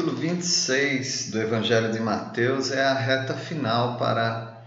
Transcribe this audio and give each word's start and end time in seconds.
Capítulo 0.00 0.16
26 0.16 1.30
do 1.30 1.42
Evangelho 1.42 1.92
de 1.92 2.00
Mateus 2.00 2.70
é 2.70 2.82
a 2.82 2.94
reta 2.94 3.34
final 3.34 3.98
para 3.98 4.64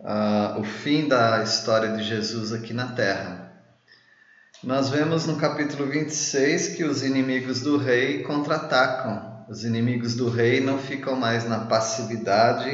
uh, 0.00 0.60
o 0.60 0.64
fim 0.64 1.06
da 1.06 1.40
história 1.40 1.92
de 1.92 2.02
Jesus 2.02 2.52
aqui 2.52 2.72
na 2.72 2.88
Terra. 2.88 3.52
Nós 4.60 4.88
vemos 4.88 5.24
no 5.24 5.36
capítulo 5.36 5.88
26 5.88 6.70
que 6.70 6.82
os 6.82 7.04
inimigos 7.04 7.60
do 7.60 7.76
rei 7.76 8.24
contra-atacam. 8.24 9.44
Os 9.48 9.64
inimigos 9.64 10.16
do 10.16 10.28
rei 10.28 10.60
não 10.60 10.76
ficam 10.78 11.14
mais 11.14 11.48
na 11.48 11.60
passividade, 11.66 12.68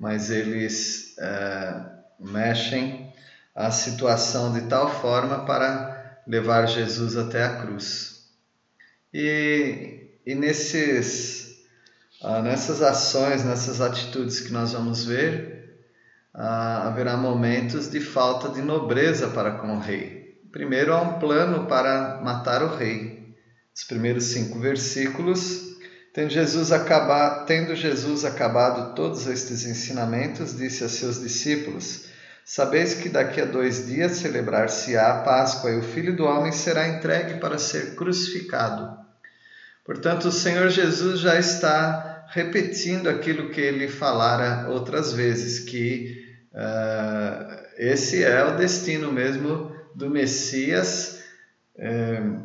mas 0.00 0.30
eles 0.30 1.14
uh, 1.18 1.84
mexem 2.18 3.12
a 3.54 3.70
situação 3.70 4.54
de 4.54 4.62
tal 4.62 4.88
forma 4.88 5.44
para 5.44 6.22
levar 6.26 6.64
Jesus 6.64 7.14
até 7.14 7.44
a 7.44 7.56
cruz. 7.60 8.22
E 9.12 10.01
e 10.26 10.34
nesses, 10.34 11.56
ah, 12.22 12.40
nessas 12.40 12.80
ações, 12.80 13.44
nessas 13.44 13.80
atitudes 13.80 14.40
que 14.40 14.52
nós 14.52 14.72
vamos 14.72 15.04
ver, 15.04 15.80
ah, 16.34 16.88
haverá 16.88 17.16
momentos 17.16 17.90
de 17.90 18.00
falta 18.00 18.48
de 18.48 18.62
nobreza 18.62 19.28
para 19.28 19.52
com 19.52 19.76
o 19.76 19.80
rei. 19.80 20.40
Primeiro, 20.50 20.92
há 20.92 21.00
um 21.00 21.18
plano 21.18 21.66
para 21.66 22.20
matar 22.22 22.62
o 22.62 22.76
rei. 22.76 23.34
Os 23.74 23.84
primeiros 23.84 24.24
cinco 24.24 24.58
versículos. 24.58 25.72
Tendo 26.12 26.28
Jesus, 26.28 26.70
acabar, 26.72 27.46
tendo 27.46 27.74
Jesus 27.74 28.24
acabado 28.24 28.94
todos 28.94 29.26
estes 29.26 29.64
ensinamentos, 29.64 30.54
disse 30.54 30.84
a 30.84 30.88
seus 30.88 31.20
discípulos: 31.20 32.04
Sabeis 32.44 32.92
que 32.92 33.08
daqui 33.08 33.40
a 33.40 33.46
dois 33.46 33.86
dias 33.86 34.12
celebrar-se-á 34.12 35.10
a 35.10 35.22
Páscoa 35.22 35.70
e 35.70 35.78
o 35.78 35.82
Filho 35.82 36.14
do 36.14 36.24
Homem 36.24 36.52
será 36.52 36.86
entregue 36.86 37.40
para 37.40 37.56
ser 37.56 37.94
crucificado. 37.94 39.02
Portanto, 39.84 40.28
o 40.28 40.32
Senhor 40.32 40.68
Jesus 40.68 41.20
já 41.20 41.38
está 41.38 42.26
repetindo 42.28 43.08
aquilo 43.08 43.50
que 43.50 43.60
ele 43.60 43.88
falara 43.88 44.68
outras 44.70 45.12
vezes, 45.12 45.60
que 45.60 46.24
uh, 46.52 47.62
esse 47.76 48.22
é 48.22 48.44
o 48.44 48.56
destino 48.56 49.12
mesmo 49.12 49.74
do 49.94 50.08
Messias, 50.08 51.22
uh, 51.76 52.40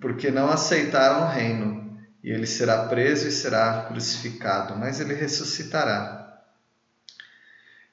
porque 0.00 0.30
não 0.30 0.48
aceitaram 0.50 1.24
o 1.24 1.30
reino, 1.30 1.98
e 2.22 2.30
ele 2.30 2.46
será 2.46 2.86
preso 2.86 3.26
e 3.26 3.32
será 3.32 3.86
crucificado, 3.88 4.76
mas 4.76 5.00
ele 5.00 5.14
ressuscitará. 5.14 6.20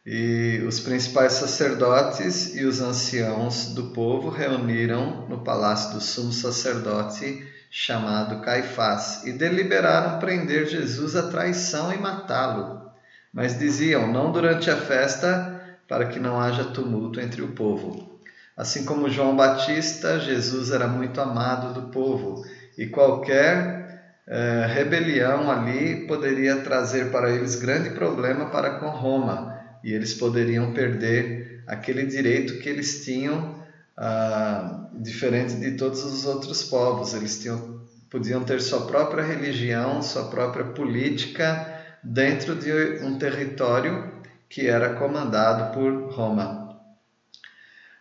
E 0.05 0.63
os 0.67 0.79
principais 0.79 1.33
sacerdotes 1.33 2.55
e 2.55 2.65
os 2.65 2.81
anciãos 2.81 3.73
do 3.73 3.91
povo 3.91 4.29
reuniram 4.29 5.27
no 5.27 5.43
palácio 5.43 5.93
do 5.93 6.01
sumo 6.01 6.31
sacerdote 6.31 7.47
chamado 7.69 8.41
Caifás, 8.41 9.23
e 9.25 9.31
deliberaram 9.31 10.19
prender 10.19 10.65
Jesus 10.65 11.15
à 11.15 11.29
traição 11.29 11.93
e 11.93 11.97
matá-lo. 11.97 12.89
Mas 13.31 13.57
diziam: 13.57 14.11
não 14.11 14.31
durante 14.31 14.69
a 14.69 14.75
festa, 14.75 15.61
para 15.87 16.07
que 16.07 16.19
não 16.19 16.39
haja 16.39 16.63
tumulto 16.65 17.19
entre 17.19 17.41
o 17.41 17.49
povo. 17.49 18.19
Assim 18.57 18.85
como 18.85 19.09
João 19.09 19.35
Batista, 19.35 20.19
Jesus 20.19 20.71
era 20.71 20.87
muito 20.87 21.21
amado 21.21 21.73
do 21.73 21.89
povo, 21.89 22.43
e 22.77 22.87
qualquer 22.87 23.79
eh, 24.27 24.65
rebelião 24.67 25.49
ali 25.49 26.05
poderia 26.07 26.57
trazer 26.57 27.09
para 27.11 27.31
eles 27.31 27.55
grande 27.55 27.91
problema 27.91 28.47
para 28.49 28.71
com 28.71 28.89
Roma, 28.89 29.57
e 29.83 29.93
eles 29.93 30.13
poderiam 30.13 30.73
perder 30.73 31.63
aquele 31.65 32.05
direito 32.05 32.59
que 32.59 32.67
eles 32.67 33.05
tinham 33.05 33.58
ah, 33.99 34.87
diferente 34.93 35.55
de 35.55 35.71
todos 35.71 36.03
os 36.05 36.25
outros 36.25 36.63
povos. 36.63 37.13
Eles 37.13 37.37
tinham, 37.37 37.81
podiam 38.09 38.43
ter 38.43 38.61
sua 38.61 38.87
própria 38.87 39.23
religião, 39.23 40.01
sua 40.01 40.29
própria 40.29 40.63
política 40.63 41.77
dentro 42.01 42.55
de 42.55 43.03
um 43.03 43.17
território 43.17 44.13
que 44.47 44.67
era 44.67 44.95
comandado 44.95 45.73
por 45.73 46.13
Roma. 46.13 46.79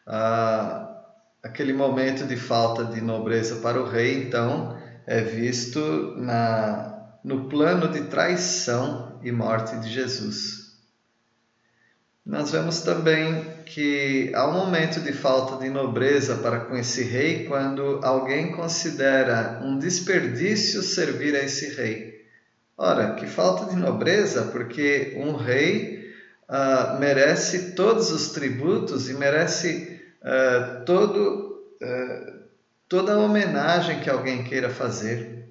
Ah, 0.06 0.88
aquele 1.42 1.72
momento 1.72 2.26
de 2.26 2.36
falta 2.36 2.84
de 2.84 3.00
nobreza 3.00 3.56
para 3.56 3.80
o 3.80 3.84
rei, 3.84 4.22
então, 4.22 4.78
é 5.04 5.20
visto 5.20 6.14
na, 6.16 7.18
no 7.24 7.48
plano 7.48 7.88
de 7.88 8.04
traição 8.04 9.18
e 9.22 9.32
morte 9.32 9.76
de 9.80 9.88
Jesus. 9.90 10.67
Nós 12.28 12.50
vemos 12.50 12.82
também 12.82 13.42
que 13.64 14.30
há 14.34 14.46
um 14.46 14.52
momento 14.52 15.00
de 15.00 15.14
falta 15.14 15.64
de 15.64 15.70
nobreza 15.70 16.34
para 16.36 16.60
com 16.60 16.76
esse 16.76 17.02
rei 17.02 17.46
quando 17.46 18.00
alguém 18.04 18.52
considera 18.52 19.62
um 19.64 19.78
desperdício 19.78 20.82
servir 20.82 21.34
a 21.34 21.42
esse 21.42 21.74
rei. 21.74 22.26
Ora, 22.76 23.14
que 23.14 23.26
falta 23.26 23.74
de 23.74 23.76
nobreza, 23.76 24.42
porque 24.42 25.14
um 25.16 25.36
rei 25.36 26.12
uh, 26.50 26.98
merece 27.00 27.72
todos 27.72 28.12
os 28.12 28.28
tributos 28.28 29.08
e 29.08 29.14
merece 29.14 29.98
uh, 30.20 30.84
todo, 30.84 31.62
uh, 31.82 32.32
toda 32.86 33.14
a 33.14 33.18
homenagem 33.20 34.00
que 34.00 34.10
alguém 34.10 34.44
queira 34.44 34.68
fazer. 34.68 35.48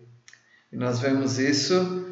E 0.71 0.75
nós 0.77 0.99
vemos 0.99 1.39
isso 1.39 2.06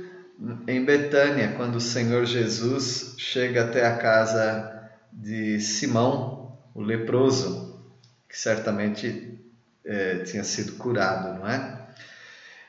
em 0.68 0.84
Betânia, 0.84 1.54
quando 1.56 1.76
o 1.76 1.82
Senhor 1.82 2.26
Jesus 2.26 3.16
chega 3.18 3.64
até 3.64 3.86
a 3.86 3.98
casa 3.98 4.90
de 5.12 5.60
Simão, 5.60 6.58
o 6.74 6.82
leproso, 6.82 7.80
que 8.28 8.38
certamente 8.38 9.40
é, 9.86 10.20
tinha 10.20 10.44
sido 10.44 10.74
curado, 10.74 11.40
não 11.40 11.48
é? 11.48 11.88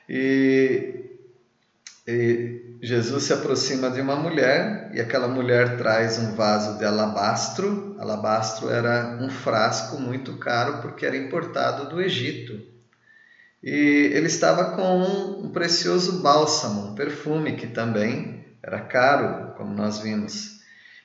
E, 0.07 1.03
e 2.07 2.77
Jesus 2.81 3.23
se 3.23 3.33
aproxima 3.33 3.89
de 3.89 3.99
uma 3.99 4.15
mulher 4.15 4.91
e 4.93 5.01
aquela 5.01 5.27
mulher 5.27 5.77
traz 5.77 6.17
um 6.19 6.35
vaso 6.35 6.77
de 6.77 6.85
alabastro. 6.85 7.97
Alabastro 7.99 8.69
era 8.69 9.17
um 9.19 9.29
frasco 9.29 9.99
muito 9.99 10.37
caro 10.37 10.81
porque 10.81 11.05
era 11.05 11.17
importado 11.17 11.89
do 11.89 11.99
Egito. 11.99 12.76
E 13.63 14.11
ele 14.13 14.27
estava 14.27 14.75
com 14.75 15.41
um 15.41 15.49
precioso 15.49 16.21
bálsamo, 16.21 16.91
um 16.91 16.95
perfume 16.95 17.55
que 17.55 17.67
também 17.67 18.45
era 18.61 18.81
caro, 18.81 19.53
como 19.55 19.73
nós 19.73 19.99
vimos. 19.99 20.57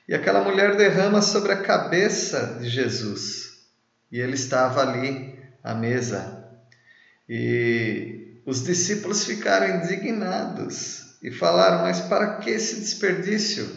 E 0.07 0.13
aquela 0.13 0.43
mulher 0.43 0.75
derrama 0.75 1.21
sobre 1.21 1.51
a 1.51 1.61
cabeça 1.61 2.57
de 2.59 2.69
Jesus. 2.69 3.53
E 4.11 4.19
ele 4.19 4.33
estava 4.33 4.81
ali 4.81 5.39
à 5.63 5.73
mesa. 5.73 6.47
E 7.27 8.41
os 8.45 8.63
discípulos 8.63 9.23
ficaram 9.25 9.77
indignados 9.77 11.17
e 11.23 11.31
falaram: 11.31 11.83
Mas 11.83 12.01
para 12.01 12.37
que 12.37 12.49
esse 12.49 12.79
desperdício? 12.79 13.67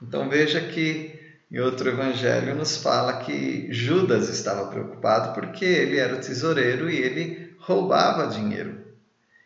Então 0.00 0.28
veja 0.28 0.60
que 0.60 1.20
em 1.50 1.58
outro 1.58 1.90
evangelho 1.90 2.54
nos 2.54 2.78
fala 2.78 3.18
que 3.24 3.68
Judas 3.70 4.30
estava 4.30 4.68
preocupado 4.68 5.34
porque 5.34 5.66
ele 5.66 5.98
era 5.98 6.14
o 6.14 6.20
tesoureiro 6.20 6.88
e 6.88 6.96
ele 6.96 7.51
roubava 7.62 8.28
dinheiro. 8.28 8.80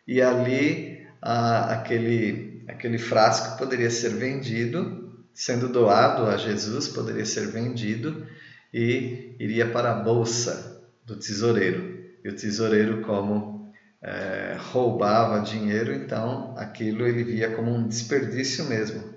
E 0.07 0.21
ali 0.21 1.07
ah, 1.21 1.73
aquele, 1.73 2.63
aquele 2.67 2.97
frasco 2.97 3.57
poderia 3.57 3.89
ser 3.89 4.09
vendido, 4.09 5.25
sendo 5.33 5.69
doado 5.69 6.25
a 6.25 6.37
Jesus, 6.37 6.87
poderia 6.87 7.25
ser 7.25 7.47
vendido 7.47 8.25
e 8.73 9.35
iria 9.39 9.69
para 9.69 9.91
a 9.91 9.95
bolsa 9.95 10.81
do 11.05 11.15
tesoureiro. 11.15 11.97
E 12.23 12.29
o 12.29 12.35
tesoureiro, 12.35 13.01
como 13.01 13.71
é, 14.01 14.57
roubava 14.71 15.39
dinheiro, 15.41 15.93
então 15.93 16.55
aquilo 16.57 17.05
ele 17.05 17.23
via 17.23 17.51
como 17.51 17.73
um 17.73 17.87
desperdício 17.87 18.65
mesmo. 18.65 19.15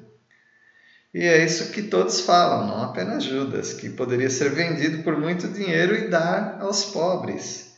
E 1.13 1.25
é 1.25 1.45
isso 1.45 1.73
que 1.73 1.83
todos 1.83 2.21
falam, 2.21 2.69
não 2.69 2.83
apenas 2.83 3.25
Judas, 3.25 3.73
que 3.73 3.89
poderia 3.89 4.31
ser 4.31 4.51
vendido 4.51 5.03
por 5.03 5.19
muito 5.19 5.49
dinheiro 5.49 5.95
e 5.95 6.09
dar 6.09 6.59
aos 6.61 6.85
pobres. 6.85 7.70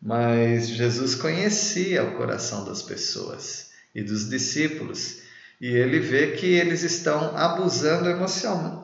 Mas 0.00 0.68
Jesus 0.68 1.14
conhecia 1.14 2.02
o 2.02 2.16
coração 2.16 2.64
das 2.64 2.82
pessoas 2.82 3.70
e 3.94 4.02
dos 4.02 4.28
discípulos, 4.28 5.18
e 5.60 5.66
ele 5.66 5.98
vê 5.98 6.32
que 6.32 6.46
eles 6.46 6.82
estão 6.82 7.36
abusando 7.36 8.08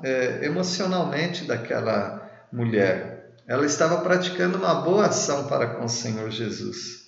é, 0.03 0.45
emocionalmente 0.45 1.45
daquela 1.45 2.31
mulher. 2.53 3.35
Ela 3.49 3.65
estava 3.65 4.03
praticando 4.03 4.59
uma 4.59 4.75
boa 4.75 5.07
ação 5.07 5.47
para 5.47 5.69
com 5.69 5.85
o 5.85 5.89
Senhor 5.89 6.31
Jesus. 6.31 7.07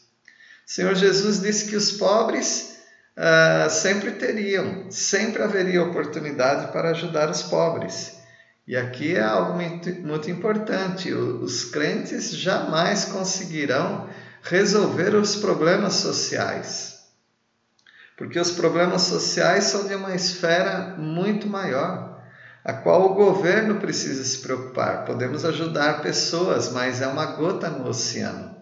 O 0.67 0.71
Senhor 0.71 0.95
Jesus 0.95 1.41
disse 1.41 1.69
que 1.69 1.77
os 1.77 1.93
pobres 1.93 2.79
uh, 3.17 3.69
sempre 3.69 4.13
teriam, 4.13 4.91
sempre 4.91 5.43
haveria 5.43 5.83
oportunidade 5.83 6.73
para 6.73 6.91
ajudar 6.91 7.29
os 7.31 7.43
pobres. 7.43 8.18
E 8.69 8.77
aqui 8.77 9.17
é 9.17 9.23
algo 9.23 9.55
muito, 9.55 9.91
muito 10.07 10.31
importante: 10.31 11.11
os 11.11 11.65
crentes 11.65 12.31
jamais 12.37 13.07
conseguirão 13.07 14.07
resolver 14.43 15.15
os 15.15 15.37
problemas 15.37 15.95
sociais, 15.95 16.99
porque 18.15 18.39
os 18.39 18.51
problemas 18.51 19.03
sociais 19.03 19.65
são 19.65 19.89
de 19.89 19.95
uma 19.95 20.15
esfera 20.15 20.97
muito 20.99 21.49
maior, 21.49 22.23
a 22.63 22.75
qual 22.75 23.07
o 23.07 23.15
governo 23.15 23.77
precisa 23.77 24.23
se 24.23 24.41
preocupar. 24.41 25.07
Podemos 25.07 25.47
ajudar 25.47 26.03
pessoas, 26.03 26.71
mas 26.71 27.01
é 27.01 27.07
uma 27.07 27.25
gota 27.25 27.71
no 27.71 27.89
oceano 27.89 28.55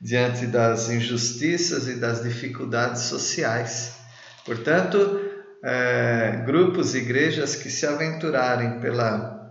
diante 0.00 0.46
das 0.46 0.88
injustiças 0.88 1.88
e 1.88 1.96
das 1.96 2.22
dificuldades 2.22 3.02
sociais. 3.02 3.96
Portanto, 4.46 5.20
é, 5.62 6.42
grupos 6.46 6.94
igrejas 6.94 7.54
que 7.54 7.70
se 7.70 7.86
aventurarem 7.86 8.80
pela 8.80 9.41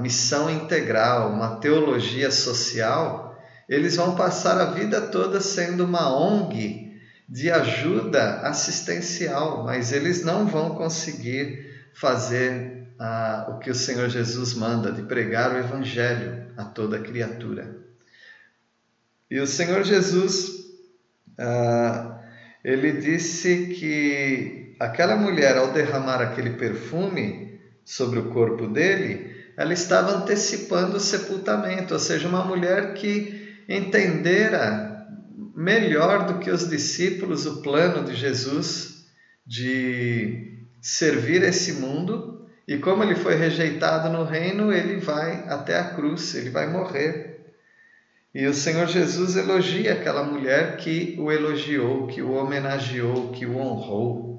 missão 0.00 0.50
integral, 0.50 1.32
uma 1.32 1.56
teologia 1.56 2.30
social, 2.30 3.34
eles 3.68 3.96
vão 3.96 4.14
passar 4.14 4.60
a 4.60 4.66
vida 4.72 5.00
toda 5.00 5.40
sendo 5.40 5.84
uma 5.84 6.14
ONG 6.14 7.00
de 7.26 7.50
ajuda 7.50 8.40
assistencial, 8.40 9.64
mas 9.64 9.92
eles 9.92 10.22
não 10.22 10.46
vão 10.46 10.74
conseguir 10.74 11.88
fazer 11.94 12.88
ah, 12.98 13.46
o 13.48 13.58
que 13.58 13.70
o 13.70 13.74
Senhor 13.74 14.08
Jesus 14.10 14.52
manda, 14.54 14.92
de 14.92 15.02
pregar 15.02 15.52
o 15.52 15.58
Evangelho 15.58 16.46
a 16.56 16.64
toda 16.64 16.98
criatura. 16.98 17.74
E 19.30 19.40
o 19.40 19.46
Senhor 19.46 19.82
Jesus, 19.82 20.50
ah, 21.38 22.20
ele 22.62 22.92
disse 22.92 23.68
que 23.68 24.76
aquela 24.78 25.16
mulher, 25.16 25.56
ao 25.56 25.72
derramar 25.72 26.20
aquele 26.20 26.50
perfume 26.50 27.58
sobre 27.82 28.18
o 28.18 28.30
corpo 28.30 28.66
dele, 28.66 29.33
ela 29.56 29.72
estava 29.72 30.16
antecipando 30.16 30.96
o 30.96 31.00
sepultamento, 31.00 31.94
ou 31.94 32.00
seja, 32.00 32.28
uma 32.28 32.44
mulher 32.44 32.94
que 32.94 33.62
entendera 33.68 35.06
melhor 35.54 36.26
do 36.26 36.38
que 36.38 36.50
os 36.50 36.68
discípulos 36.68 37.46
o 37.46 37.62
plano 37.62 38.04
de 38.04 38.14
Jesus 38.14 39.04
de 39.46 40.66
servir 40.80 41.42
esse 41.42 41.74
mundo 41.74 42.34
e 42.66 42.78
como 42.78 43.02
ele 43.02 43.14
foi 43.14 43.34
rejeitado 43.34 44.08
no 44.08 44.24
reino, 44.24 44.72
ele 44.72 44.96
vai 44.96 45.44
até 45.48 45.78
a 45.78 45.90
cruz, 45.90 46.34
ele 46.34 46.48
vai 46.48 46.66
morrer. 46.66 47.52
E 48.34 48.46
o 48.46 48.54
Senhor 48.54 48.86
Jesus 48.86 49.36
elogia 49.36 49.92
aquela 49.92 50.24
mulher 50.24 50.78
que 50.78 51.14
o 51.18 51.30
elogiou, 51.30 52.06
que 52.06 52.22
o 52.22 52.32
homenageou, 52.32 53.30
que 53.32 53.44
o 53.44 53.58
honrou. 53.58 54.33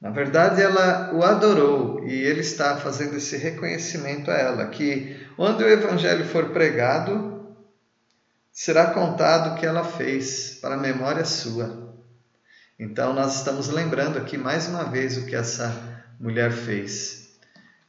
Na 0.00 0.10
verdade, 0.10 0.60
ela 0.60 1.12
o 1.14 1.22
adorou 1.22 2.04
e 2.06 2.12
ele 2.12 2.40
está 2.40 2.76
fazendo 2.76 3.16
esse 3.16 3.36
reconhecimento 3.36 4.30
a 4.30 4.34
ela, 4.34 4.66
que 4.66 5.26
onde 5.38 5.64
o 5.64 5.68
evangelho 5.68 6.24
for 6.26 6.50
pregado, 6.50 7.56
será 8.52 8.92
contado 8.92 9.52
o 9.52 9.54
que 9.56 9.66
ela 9.66 9.84
fez 9.84 10.58
para 10.60 10.74
a 10.74 10.78
memória 10.78 11.24
sua. 11.24 11.94
Então, 12.78 13.14
nós 13.14 13.36
estamos 13.36 13.68
lembrando 13.68 14.18
aqui 14.18 14.36
mais 14.36 14.68
uma 14.68 14.84
vez 14.84 15.16
o 15.16 15.24
que 15.24 15.34
essa 15.34 15.72
mulher 16.20 16.52
fez. 16.52 17.30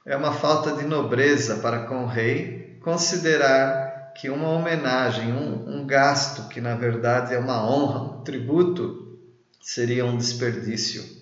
É 0.05 0.15
uma 0.15 0.31
falta 0.31 0.71
de 0.73 0.85
nobreza 0.85 1.57
para 1.57 1.85
com 1.85 2.03
o 2.03 2.07
rei 2.07 2.79
considerar 2.81 4.13
que 4.15 4.29
uma 4.29 4.49
homenagem, 4.49 5.33
um, 5.33 5.81
um 5.81 5.85
gasto 5.85 6.47
que 6.47 6.61
na 6.61 6.73
verdade 6.73 7.35
é 7.35 7.37
uma 7.37 7.69
honra, 7.69 8.01
um 8.01 8.23
tributo, 8.23 9.19
seria 9.61 10.05
um 10.05 10.17
desperdício. 10.17 11.16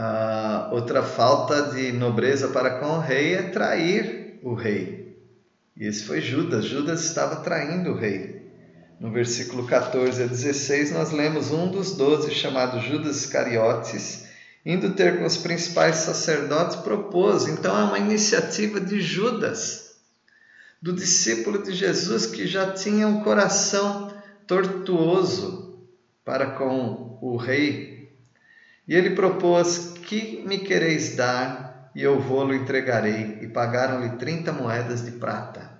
Ah, 0.00 0.68
outra 0.70 1.02
falta 1.02 1.74
de 1.74 1.90
nobreza 1.90 2.46
para 2.46 2.78
com 2.78 2.86
o 2.86 3.00
rei 3.00 3.34
é 3.34 3.42
trair 3.42 4.38
o 4.44 4.54
rei. 4.54 5.18
E 5.76 5.84
esse 5.84 6.04
foi 6.04 6.20
Judas. 6.20 6.66
Judas 6.66 7.04
estava 7.04 7.40
traindo 7.40 7.90
o 7.90 7.96
rei. 7.96 8.48
No 9.00 9.10
versículo 9.10 9.66
14 9.66 10.22
a 10.22 10.26
16, 10.26 10.92
nós 10.92 11.10
lemos 11.10 11.50
um 11.50 11.68
dos 11.68 11.96
doze, 11.96 12.30
chamado 12.30 12.78
Judas 12.78 13.24
Iscariotes, 13.24 14.26
indo 14.64 14.90
ter 14.92 15.18
com 15.18 15.26
os 15.26 15.36
principais 15.36 15.96
sacerdotes, 15.96 16.76
propôs. 16.76 17.48
Então 17.48 17.76
é 17.76 17.82
uma 17.82 17.98
iniciativa 17.98 18.80
de 18.80 19.00
Judas, 19.00 19.96
do 20.80 20.92
discípulo 20.92 21.60
de 21.60 21.72
Jesus 21.72 22.24
que 22.24 22.46
já 22.46 22.70
tinha 22.70 23.08
um 23.08 23.24
coração 23.24 24.14
tortuoso 24.46 25.76
para 26.24 26.52
com 26.52 27.18
o 27.20 27.36
rei 27.36 27.97
e 28.88 28.94
ele 28.94 29.10
propôs: 29.10 29.94
Que 30.06 30.42
me 30.46 30.58
quereis 30.58 31.14
dar, 31.14 31.90
e 31.94 32.02
eu 32.02 32.18
vou-lo 32.18 32.54
entregarei. 32.54 33.38
E 33.42 33.48
pagaram-lhe 33.48 34.16
trinta 34.16 34.50
moedas 34.50 35.04
de 35.04 35.12
prata. 35.12 35.70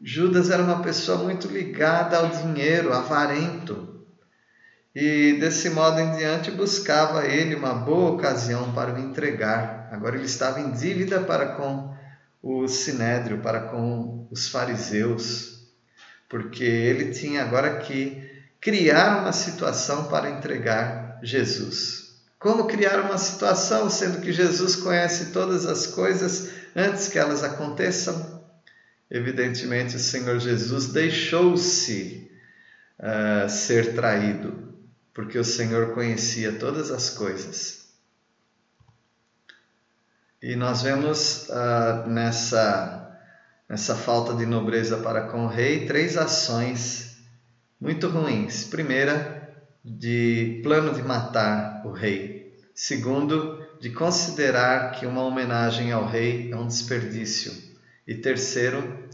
Judas 0.00 0.50
era 0.50 0.64
uma 0.64 0.82
pessoa 0.82 1.18
muito 1.18 1.46
ligada 1.46 2.18
ao 2.18 2.28
dinheiro, 2.28 2.92
avarento. 2.92 4.04
E 4.94 5.38
desse 5.38 5.70
modo 5.70 6.00
em 6.00 6.16
diante 6.16 6.50
buscava 6.50 7.24
ele 7.24 7.54
uma 7.54 7.72
boa 7.72 8.10
ocasião 8.10 8.72
para 8.72 8.92
o 8.92 8.98
entregar. 8.98 9.88
Agora 9.92 10.16
ele 10.16 10.26
estava 10.26 10.60
em 10.60 10.72
dívida 10.72 11.20
para 11.20 11.54
com 11.54 11.94
o 12.42 12.66
sinédrio, 12.66 13.38
para 13.38 13.60
com 13.60 14.26
os 14.30 14.48
fariseus, 14.48 15.68
porque 16.28 16.64
ele 16.64 17.12
tinha 17.12 17.42
agora 17.42 17.78
que 17.78 18.28
criar 18.60 19.20
uma 19.20 19.32
situação 19.32 20.04
para 20.08 20.30
entregar 20.30 21.01
Jesus. 21.22 22.02
Como 22.38 22.66
criar 22.66 23.00
uma 23.00 23.18
situação, 23.18 23.88
sendo 23.88 24.20
que 24.20 24.32
Jesus 24.32 24.74
conhece 24.76 25.26
todas 25.26 25.64
as 25.64 25.86
coisas 25.86 26.50
antes 26.74 27.08
que 27.08 27.18
elas 27.18 27.44
aconteçam? 27.44 28.42
Evidentemente, 29.08 29.94
o 29.94 30.00
Senhor 30.00 30.40
Jesus 30.40 30.86
deixou-se 30.86 32.30
uh, 32.98 33.48
ser 33.48 33.94
traído, 33.94 34.74
porque 35.14 35.38
o 35.38 35.44
Senhor 35.44 35.94
conhecia 35.94 36.52
todas 36.52 36.90
as 36.90 37.10
coisas. 37.10 37.82
E 40.42 40.56
nós 40.56 40.82
vemos 40.82 41.48
uh, 41.48 42.08
nessa, 42.08 43.16
nessa 43.68 43.94
falta 43.94 44.34
de 44.34 44.46
nobreza 44.46 44.96
para 44.96 45.28
com 45.28 45.44
o 45.44 45.48
rei 45.48 45.86
três 45.86 46.16
ações 46.16 47.18
muito 47.80 48.08
ruins. 48.08 48.64
Primeira, 48.64 49.41
de 49.84 50.60
plano 50.62 50.94
de 50.94 51.02
matar 51.02 51.82
o 51.84 51.90
rei. 51.90 52.56
Segundo, 52.74 53.58
de 53.80 53.90
considerar 53.90 54.92
que 54.92 55.06
uma 55.06 55.24
homenagem 55.24 55.92
ao 55.92 56.06
rei 56.06 56.50
é 56.52 56.56
um 56.56 56.66
desperdício. 56.66 57.52
E 58.06 58.14
terceiro, 58.14 59.08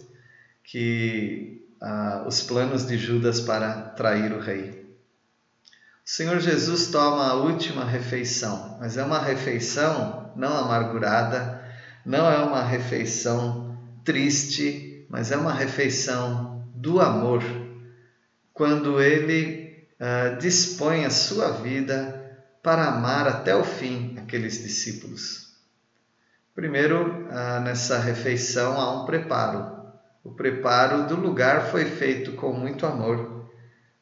que 0.63 1.67
ah, 1.81 2.25
os 2.27 2.43
planos 2.43 2.87
de 2.87 2.99
Judas 2.99 3.41
para 3.41 3.73
trair 3.73 4.33
o 4.33 4.41
rei. 4.41 4.87
O 6.05 6.11
Senhor 6.11 6.41
Jesus 6.41 6.89
toma 6.89 7.27
a 7.27 7.35
última 7.35 7.85
refeição, 7.85 8.77
mas 8.81 8.97
é 8.97 9.05
uma 9.05 9.19
refeição 9.19 10.33
não 10.35 10.57
amargurada, 10.57 11.63
não 12.05 12.31
é 12.31 12.39
uma 12.39 12.63
refeição 12.63 13.79
triste, 14.05 15.05
mas 15.09 15.31
é 15.31 15.37
uma 15.37 15.53
refeição 15.53 16.67
do 16.75 17.01
amor. 17.01 17.43
Quando 18.55 19.01
ele 19.01 19.68
uh, 20.01 20.39
dispõe 20.39 21.05
a 21.05 21.11
sua 21.11 21.51
vida 21.51 22.19
para 22.63 22.87
amar 22.87 23.27
até 23.27 23.55
o 23.55 23.65
fim 23.65 24.17
aqueles 24.19 24.63
discípulos. 24.63 25.49
Primeiro, 26.55 27.27
uh, 27.29 27.61
nessa 27.61 27.99
refeição 27.99 28.81
há 28.81 29.03
um 29.03 29.07
preparo. 29.07 29.79
O 30.25 30.33
preparo 30.33 31.07
do 31.07 31.17
lugar 31.17 31.71
foi 31.71 31.85
feito 31.85 32.33
com 32.33 32.53
muito 32.53 32.85
amor. 32.85 33.49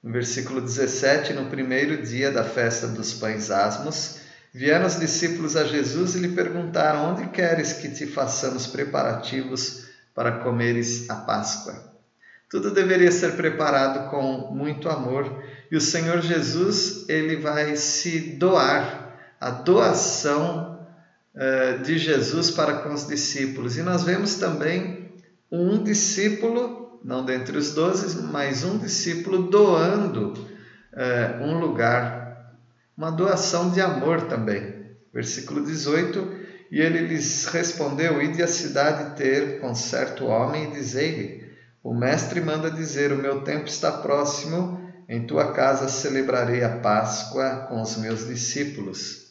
No 0.03 0.13
versículo 0.13 0.61
17, 0.61 1.33
no 1.33 1.47
primeiro 1.47 2.03
dia 2.03 2.31
da 2.31 2.45
festa 2.45 2.87
dos 2.87 3.13
pães 3.15 3.51
asmos, 3.51 4.21
vieram 4.53 4.87
os 4.87 4.99
discípulos 4.99 5.57
a 5.57 5.65
Jesus 5.65 6.15
e 6.15 6.19
lhe 6.19 6.29
perguntaram: 6.29 7.13
Onde 7.13 7.29
queres 7.29 7.75
que 7.75 7.91
te 7.91 8.07
façamos 8.07 8.67
preparativos 8.67 9.87
para 10.15 10.39
comeres 10.39 11.11
a 11.11 11.17
Páscoa? 11.17 11.96
Tudo 12.49 12.71
deveria 12.71 13.11
ser 13.11 13.33
preparado 13.33 14.09
com 14.09 14.55
muito 14.55 14.89
amor 14.89 15.43
e 15.71 15.77
o 15.77 15.81
Senhor 15.81 16.21
Jesus 16.21 17.09
ele 17.09 17.37
vai 17.37 17.77
se 17.77 18.37
doar, 18.37 19.05
a 19.41 19.51
doação 19.51 20.81
uh, 21.35 21.83
de 21.83 21.99
Jesus 21.99 22.51
para 22.51 22.79
com 22.79 22.95
os 22.95 23.07
discípulos. 23.07 23.77
E 23.77 23.83
nós 23.83 24.05
vemos 24.05 24.37
também 24.37 25.13
um 25.51 25.83
discípulo, 25.83 27.01
não 27.05 27.25
dentre 27.25 27.59
os 27.59 27.75
doze, 27.75 28.23
mas 28.23 28.65
um 28.65 28.79
discípulo 28.79 29.51
doando 29.51 30.33
uh, 30.33 31.43
um 31.43 31.59
lugar, 31.59 32.55
uma 32.97 33.11
doação 33.11 33.71
de 33.71 33.81
amor 33.81 34.23
também. 34.23 34.87
Versículo 35.13 35.65
18: 35.65 36.33
E 36.71 36.81
ele 36.81 37.01
lhes 37.01 37.47
respondeu: 37.47 38.23
Ide 38.23 38.43
à 38.43 38.47
cidade 38.47 39.17
ter 39.17 39.61
com 39.61 39.75
certo 39.75 40.27
homem 40.27 40.71
e 40.71 40.73
dizei-lhe 40.73 41.46
o 41.87 41.95
mestre 41.95 42.41
manda 42.41 42.69
dizer: 42.69 43.13
O 43.13 43.17
meu 43.17 43.43
tempo 43.43 43.67
está 43.67 43.93
próximo, 43.93 44.93
em 45.09 45.25
tua 45.25 45.53
casa 45.53 45.89
celebrarei 45.89 46.65
a 46.65 46.81
Páscoa 46.81 47.67
com 47.69 47.81
os 47.81 47.97
meus 47.99 48.27
discípulos. 48.27 49.29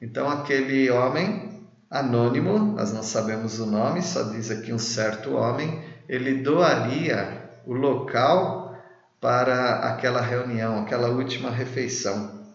Então, 0.00 0.30
aquele 0.30 0.88
homem 0.88 1.66
anônimo, 1.90 2.76
nós 2.76 2.92
não 2.92 3.02
sabemos 3.02 3.58
o 3.58 3.66
nome, 3.66 4.02
só 4.02 4.22
diz 4.22 4.52
aqui 4.52 4.72
um 4.72 4.78
certo 4.78 5.34
homem, 5.34 5.82
ele 6.08 6.44
doaria 6.44 7.50
o 7.66 7.72
local 7.72 8.80
para 9.20 9.80
aquela 9.80 10.20
reunião, 10.20 10.82
aquela 10.82 11.08
última 11.08 11.50
refeição. 11.50 12.46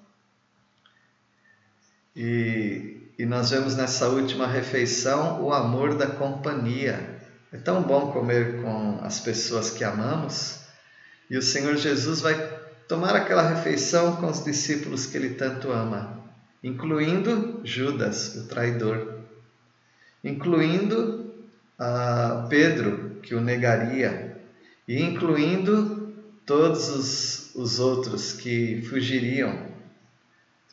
E, 2.16 3.12
e 3.20 3.26
nós 3.26 3.50
vemos 3.50 3.76
nessa 3.76 4.08
última 4.08 4.48
refeição 4.48 5.44
o 5.44 5.52
amor 5.52 5.98
da 5.98 6.08
companhia 6.08 7.15
é 7.56 7.58
tão 7.58 7.82
bom 7.82 8.12
comer 8.12 8.62
com 8.62 9.00
as 9.02 9.22
pessoas 9.22 9.70
que 9.70 9.82
amamos 9.82 10.60
e 11.30 11.38
o 11.38 11.42
Senhor 11.42 11.78
Jesus 11.78 12.20
vai 12.20 12.36
tomar 12.86 13.16
aquela 13.16 13.48
refeição 13.48 14.18
com 14.18 14.28
os 14.28 14.44
discípulos 14.44 15.06
que 15.06 15.16
ele 15.16 15.36
tanto 15.36 15.72
ama, 15.72 16.22
incluindo 16.62 17.62
Judas, 17.64 18.36
o 18.36 18.48
traidor, 18.50 19.20
incluindo 20.22 21.34
uh, 21.80 22.46
Pedro, 22.50 23.22
que 23.24 23.34
o 23.34 23.40
negaria, 23.40 24.38
e 24.86 25.02
incluindo 25.02 26.14
todos 26.46 26.90
os, 26.90 27.56
os 27.56 27.80
outros 27.80 28.34
que 28.34 28.82
fugiriam, 28.82 29.72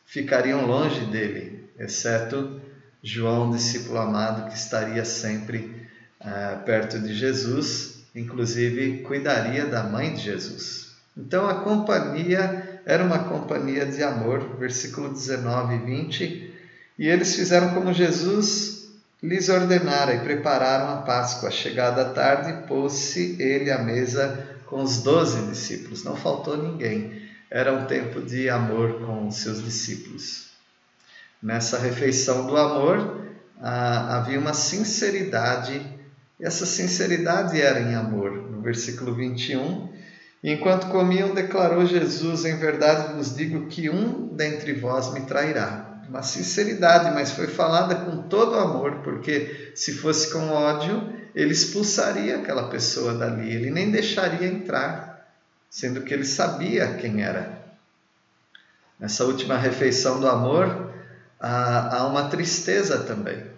ficariam 0.05 0.65
longe 0.65 1.05
dele, 1.05 1.63
exceto 1.79 2.61
João, 3.01 3.51
discípulo 3.51 3.99
amado, 3.99 4.49
que 4.49 4.57
estaria 4.57 5.05
sempre 5.05 5.82
uh, 6.23 6.63
perto 6.63 6.99
de 6.99 7.13
Jesus, 7.13 8.03
inclusive 8.15 8.99
cuidaria 8.99 9.65
da 9.65 9.83
mãe 9.83 10.13
de 10.13 10.21
Jesus. 10.21 10.93
Então 11.15 11.47
a 11.47 11.55
companhia 11.55 12.81
era 12.85 13.03
uma 13.03 13.19
companhia 13.19 13.85
de 13.85 14.03
amor, 14.03 14.57
versículo 14.57 15.09
19 15.09 15.75
e 15.75 15.79
20, 15.79 16.53
e 16.99 17.07
eles 17.07 17.35
fizeram 17.35 17.73
como 17.73 17.93
Jesus 17.93 18.73
lhes 19.21 19.47
ordenara 19.47 20.13
e 20.13 20.19
prepararam 20.19 20.93
a 20.93 21.01
Páscoa. 21.01 21.49
Chegada 21.49 22.01
a 22.01 22.09
tarde, 22.09 22.67
pôs-se 22.67 23.41
ele 23.41 23.71
à 23.71 23.79
mesa 23.79 24.47
com 24.65 24.83
os 24.83 25.01
doze 25.01 25.41
discípulos. 25.47 26.03
Não 26.03 26.15
faltou 26.15 26.57
ninguém. 26.57 27.23
Era 27.49 27.71
um 27.71 27.85
tempo 27.85 28.21
de 28.21 28.49
amor 28.49 29.05
com 29.05 29.31
seus 29.31 29.63
discípulos. 29.63 30.47
Nessa 31.41 31.77
refeição 31.77 32.47
do 32.47 32.57
amor, 32.57 33.27
ah, 33.61 34.17
havia 34.17 34.39
uma 34.39 34.53
sinceridade, 34.53 35.81
essa 36.43 36.65
sinceridade 36.65 37.59
era 37.59 37.79
em 37.79 37.95
amor. 37.95 38.51
No 38.51 38.61
versículo 38.61 39.15
21, 39.15 39.91
enquanto 40.43 40.87
comiam, 40.87 41.33
declarou 41.33 41.85
Jesus: 41.85 42.45
Em 42.45 42.57
verdade 42.57 43.13
vos 43.13 43.35
digo 43.35 43.67
que 43.67 43.89
um 43.89 44.27
dentre 44.35 44.73
vós 44.73 45.13
me 45.13 45.21
trairá 45.21 45.93
uma 46.13 46.21
sinceridade, 46.21 47.11
mas 47.11 47.31
foi 47.31 47.47
falada 47.47 47.95
com 47.95 48.23
todo 48.27 48.55
amor, 48.55 49.01
porque 49.03 49.71
se 49.73 49.93
fosse 49.93 50.31
com 50.31 50.49
ódio, 50.49 51.11
ele 51.33 51.51
expulsaria 51.51 52.37
aquela 52.37 52.69
pessoa 52.69 53.15
dali, 53.15 53.51
ele 53.51 53.71
nem 53.71 53.89
deixaria 53.89 54.47
entrar, 54.47 55.27
sendo 55.69 56.01
que 56.01 56.13
ele 56.13 56.23
sabia 56.23 56.93
quem 56.95 57.23
era. 57.23 57.63
Nessa 58.99 59.25
última 59.25 59.57
refeição 59.57 60.19
do 60.19 60.27
amor, 60.27 60.93
há, 61.39 62.05
uma 62.05 62.29
tristeza 62.29 62.99
também. 62.99 63.52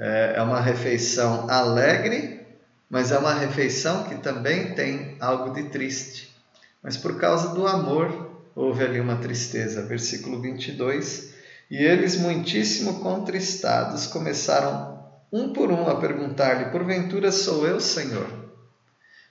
É, 0.00 0.34
é 0.36 0.42
uma 0.42 0.60
refeição 0.60 1.48
alegre, 1.48 2.40
mas 2.88 3.12
é 3.12 3.18
uma 3.18 3.34
refeição 3.34 4.04
que 4.04 4.16
também 4.16 4.74
tem 4.74 5.16
algo 5.20 5.54
de 5.54 5.64
triste. 5.64 6.34
Mas 6.82 6.96
por 6.96 7.20
causa 7.20 7.54
do 7.54 7.66
amor, 7.66 8.30
houve 8.56 8.82
ali 8.82 8.98
uma 8.98 9.16
tristeza. 9.16 9.86
Versículo 9.86 10.40
22 10.40 11.30
e 11.70 11.76
eles, 11.76 12.16
muitíssimo 12.16 12.98
contristados, 12.98 14.08
começaram 14.08 14.98
um 15.32 15.52
por 15.52 15.70
um 15.70 15.88
a 15.88 16.00
perguntar-lhe: 16.00 16.70
Porventura 16.70 17.30
sou 17.30 17.64
eu, 17.64 17.78
Senhor? 17.78 18.28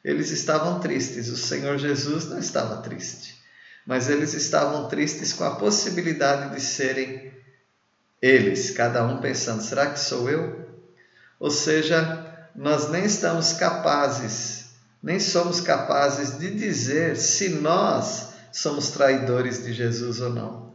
Eles 0.04 0.32
estavam 0.32 0.80
tristes, 0.80 1.28
o 1.28 1.36
Senhor 1.36 1.78
Jesus 1.78 2.30
não 2.30 2.40
estava 2.40 2.78
triste, 2.78 3.36
mas 3.86 4.10
eles 4.10 4.34
estavam 4.34 4.88
tristes 4.88 5.34
com 5.34 5.44
a 5.44 5.56
possibilidade 5.56 6.56
de 6.56 6.62
serem 6.62 7.34
eles, 8.22 8.72
cada 8.72 9.06
um 9.06 9.20
pensando: 9.20 9.62
será 9.62 9.88
que 9.88 10.00
sou 10.00 10.30
eu? 10.30 10.68
Ou 11.40 11.52
seja, 11.52 12.50
nós 12.56 12.90
nem 12.90 13.06
estamos 13.06 13.54
capazes, 13.54 14.72
nem 15.02 15.20
somos 15.20 15.62
capazes 15.62 16.38
de 16.38 16.54
dizer 16.54 17.16
se 17.16 17.50
nós 17.50 18.34
somos 18.52 18.92
traidores 18.92 19.64
de 19.64 19.74
Jesus 19.74 20.20
ou 20.20 20.30
não 20.30 20.70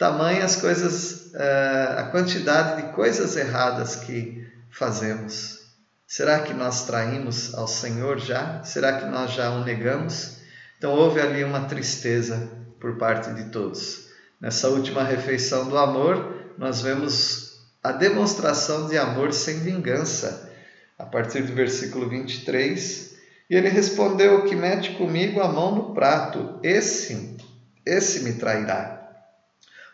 tamanhas 0.00 0.56
coisas, 0.56 1.26
uh, 1.34 1.98
a 1.98 2.02
quantidade 2.04 2.80
de 2.80 2.92
coisas 2.94 3.36
erradas 3.36 3.96
que 3.96 4.50
fazemos. 4.70 5.58
Será 6.06 6.38
que 6.40 6.54
nós 6.54 6.86
traímos 6.86 7.54
ao 7.54 7.68
Senhor 7.68 8.18
já? 8.18 8.62
Será 8.64 8.98
que 8.98 9.04
nós 9.04 9.32
já 9.32 9.50
o 9.50 9.62
negamos? 9.62 10.38
Então 10.78 10.92
houve 10.92 11.20
ali 11.20 11.44
uma 11.44 11.66
tristeza 11.66 12.48
por 12.80 12.96
parte 12.96 13.30
de 13.34 13.50
todos. 13.50 14.08
Nessa 14.40 14.68
última 14.68 15.04
refeição 15.04 15.68
do 15.68 15.76
amor, 15.76 16.39
nós 16.58 16.82
vemos 16.82 17.50
a 17.82 17.92
demonstração 17.92 18.88
de 18.88 18.98
amor 18.98 19.32
sem 19.32 19.60
vingança, 19.60 20.50
a 20.98 21.06
partir 21.06 21.42
do 21.42 21.54
versículo 21.54 22.08
23. 22.08 23.14
E 23.48 23.54
ele 23.54 23.68
respondeu: 23.68 24.44
Que 24.44 24.54
mete 24.54 24.92
comigo 24.92 25.40
a 25.40 25.48
mão 25.48 25.74
no 25.74 25.94
prato, 25.94 26.60
esse, 26.62 27.36
esse 27.84 28.20
me 28.20 28.34
trairá. 28.34 29.00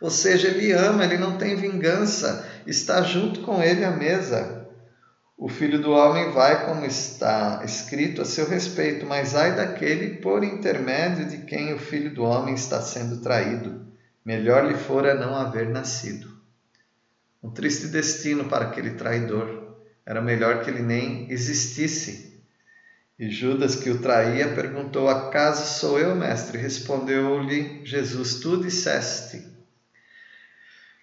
Ou 0.01 0.11
seja, 0.11 0.49
ele 0.49 0.73
ama, 0.73 1.05
ele 1.05 1.17
não 1.17 1.39
tem 1.39 1.57
vingança, 1.57 2.47
está 2.67 3.03
junto 3.03 3.41
com 3.41 3.63
ele 3.63 3.85
à 3.85 3.91
mesa. 3.91 4.67
O 5.39 5.49
filho 5.49 5.81
do 5.81 5.91
homem 5.91 6.33
vai 6.33 6.67
como 6.67 6.85
está 6.85 7.63
escrito 7.65 8.23
a 8.23 8.25
seu 8.25 8.49
respeito, 8.49 9.07
mas 9.07 9.35
ai 9.35 9.55
daquele 9.55 10.17
por 10.17 10.43
intermédio 10.43 11.27
de 11.27 11.39
quem 11.39 11.75
o 11.75 11.79
filho 11.79 12.15
do 12.15 12.25
homem 12.25 12.55
está 12.55 12.81
sendo 12.81 13.19
traído. 13.19 13.87
Melhor 14.25 14.67
lhe 14.67 14.75
fora 14.75 15.15
não 15.15 15.37
haver 15.37 15.69
nascido. 15.69 16.36
Um 17.47 17.53
triste 17.53 17.87
destino 17.87 18.47
para 18.47 18.65
aquele 18.65 18.95
traidor. 18.95 19.77
Era 20.05 20.21
melhor 20.21 20.65
que 20.65 20.71
ele 20.71 20.83
nem 20.83 21.31
existisse. 21.31 22.43
E 23.17 23.31
Judas, 23.31 23.77
que 23.77 23.89
o 23.89 24.01
traía, 24.01 24.53
perguntou: 24.53 25.09
Acaso 25.09 25.79
sou 25.79 25.97
eu, 25.97 26.17
mestre? 26.17 26.59
Respondeu-lhe 26.59 27.87
Jesus: 27.87 28.41
Tu 28.41 28.57
disseste 28.57 29.47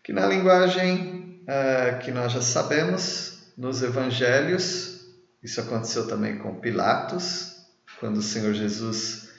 que 0.04 0.12
na 0.12 0.28
linguagem 0.28 1.42
uh, 1.44 2.00
que 2.00 2.12
nós 2.12 2.34
já 2.34 2.42
sabemos, 2.42 3.54
nos 3.58 3.82
evangelhos, 3.82 5.14
isso 5.42 5.62
aconteceu 5.62 6.10
também 6.10 6.40
com 6.40 6.60
Pilatos, 6.60 7.56
quando 8.02 8.18
o 8.18 8.22
Senhor 8.22 8.54
Jesus, 8.54 9.30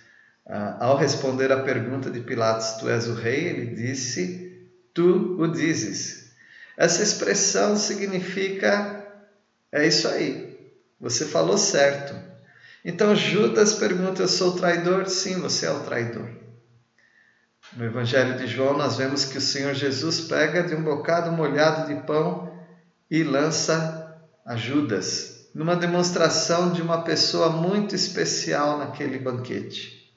uh, 0.46 0.80
ao 0.80 0.96
responder 0.96 1.52
à 1.52 1.62
pergunta 1.62 2.10
de 2.10 2.20
Pilatos, 2.20 2.78
Tu 2.80 2.88
és 2.88 3.06
o 3.08 3.12
rei, 3.12 3.44
ele 3.44 3.74
disse, 3.74 4.70
Tu 4.94 5.36
o 5.38 5.46
dizes. 5.46 6.23
Essa 6.76 7.02
expressão 7.02 7.76
significa, 7.76 9.06
é 9.70 9.86
isso 9.86 10.08
aí, 10.08 10.72
você 11.00 11.24
falou 11.24 11.56
certo. 11.56 12.14
Então 12.84 13.14
Judas 13.14 13.74
pergunta: 13.74 14.22
Eu 14.22 14.28
sou 14.28 14.52
traidor? 14.52 15.06
Sim, 15.08 15.40
você 15.40 15.66
é 15.66 15.70
o 15.70 15.80
traidor. 15.80 16.28
No 17.72 17.84
Evangelho 17.84 18.36
de 18.36 18.46
João, 18.46 18.76
nós 18.76 18.96
vemos 18.96 19.24
que 19.24 19.38
o 19.38 19.40
Senhor 19.40 19.74
Jesus 19.74 20.20
pega 20.20 20.62
de 20.62 20.74
um 20.74 20.82
bocado 20.82 21.32
molhado 21.32 21.88
de 21.88 22.02
pão 22.02 22.52
e 23.10 23.22
lança 23.22 24.20
a 24.44 24.54
Judas, 24.54 25.48
numa 25.54 25.74
demonstração 25.74 26.72
de 26.72 26.82
uma 26.82 27.02
pessoa 27.02 27.48
muito 27.48 27.94
especial 27.94 28.78
naquele 28.78 29.18
banquete. 29.18 30.12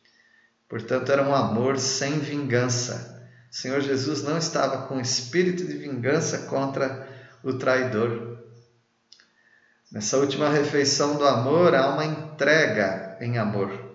Portanto, 0.67 1.11
era 1.11 1.23
um 1.23 1.33
amor 1.33 1.79
sem 1.79 2.19
vingança. 2.19 3.16
O 3.51 3.55
Senhor 3.55 3.81
Jesus 3.81 4.23
não 4.23 4.37
estava 4.37 4.87
com 4.87 4.99
espírito 4.99 5.65
de 5.65 5.77
vingança 5.77 6.39
contra 6.49 7.07
o 7.43 7.53
traidor. 7.53 8.37
Nessa 9.91 10.17
última 10.17 10.49
refeição 10.49 11.15
do 11.15 11.25
amor, 11.25 11.73
há 11.73 11.89
uma 11.89 12.05
entrega 12.05 13.17
em 13.21 13.37
amor 13.37 13.87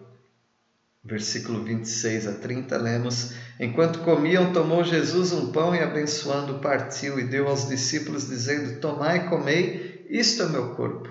versículo 1.04 1.64
26 1.64 2.28
a 2.28 2.32
30, 2.32 2.76
lemos: 2.76 3.35
Enquanto 3.59 4.00
comiam, 4.00 4.52
tomou 4.52 4.85
Jesus 4.85 5.32
um 5.32 5.50
pão 5.50 5.75
e, 5.75 5.80
abençoando, 5.80 6.61
partiu 6.61 7.18
e 7.18 7.25
deu 7.25 7.49
aos 7.49 7.68
discípulos, 7.68 8.28
dizendo: 8.28 8.80
Tomai 8.80 9.18
e 9.18 9.28
comei, 9.28 10.06
isto 10.09 10.42
é 10.42 10.49
meu 10.49 10.75
corpo. 10.75 11.11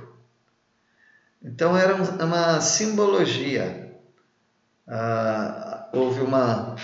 Então 1.44 1.78
era 1.78 1.96
uma 1.96 2.62
simbologia. 2.62 3.90
Ah, 4.88 5.90
houve 5.94 6.22
uma, 6.22 6.76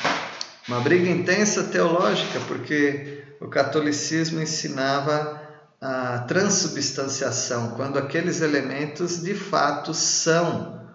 uma 0.67 0.81
briga 0.81 1.09
intensa 1.09 1.63
teológica, 1.63 2.39
porque 2.41 3.23
o 3.39 3.47
catolicismo 3.47 4.41
ensinava 4.41 5.41
a 5.79 6.19
transubstanciação, 6.27 7.71
quando 7.71 7.97
aqueles 7.97 8.41
elementos 8.41 9.23
de 9.23 9.33
fato 9.33 9.93
são 9.93 10.85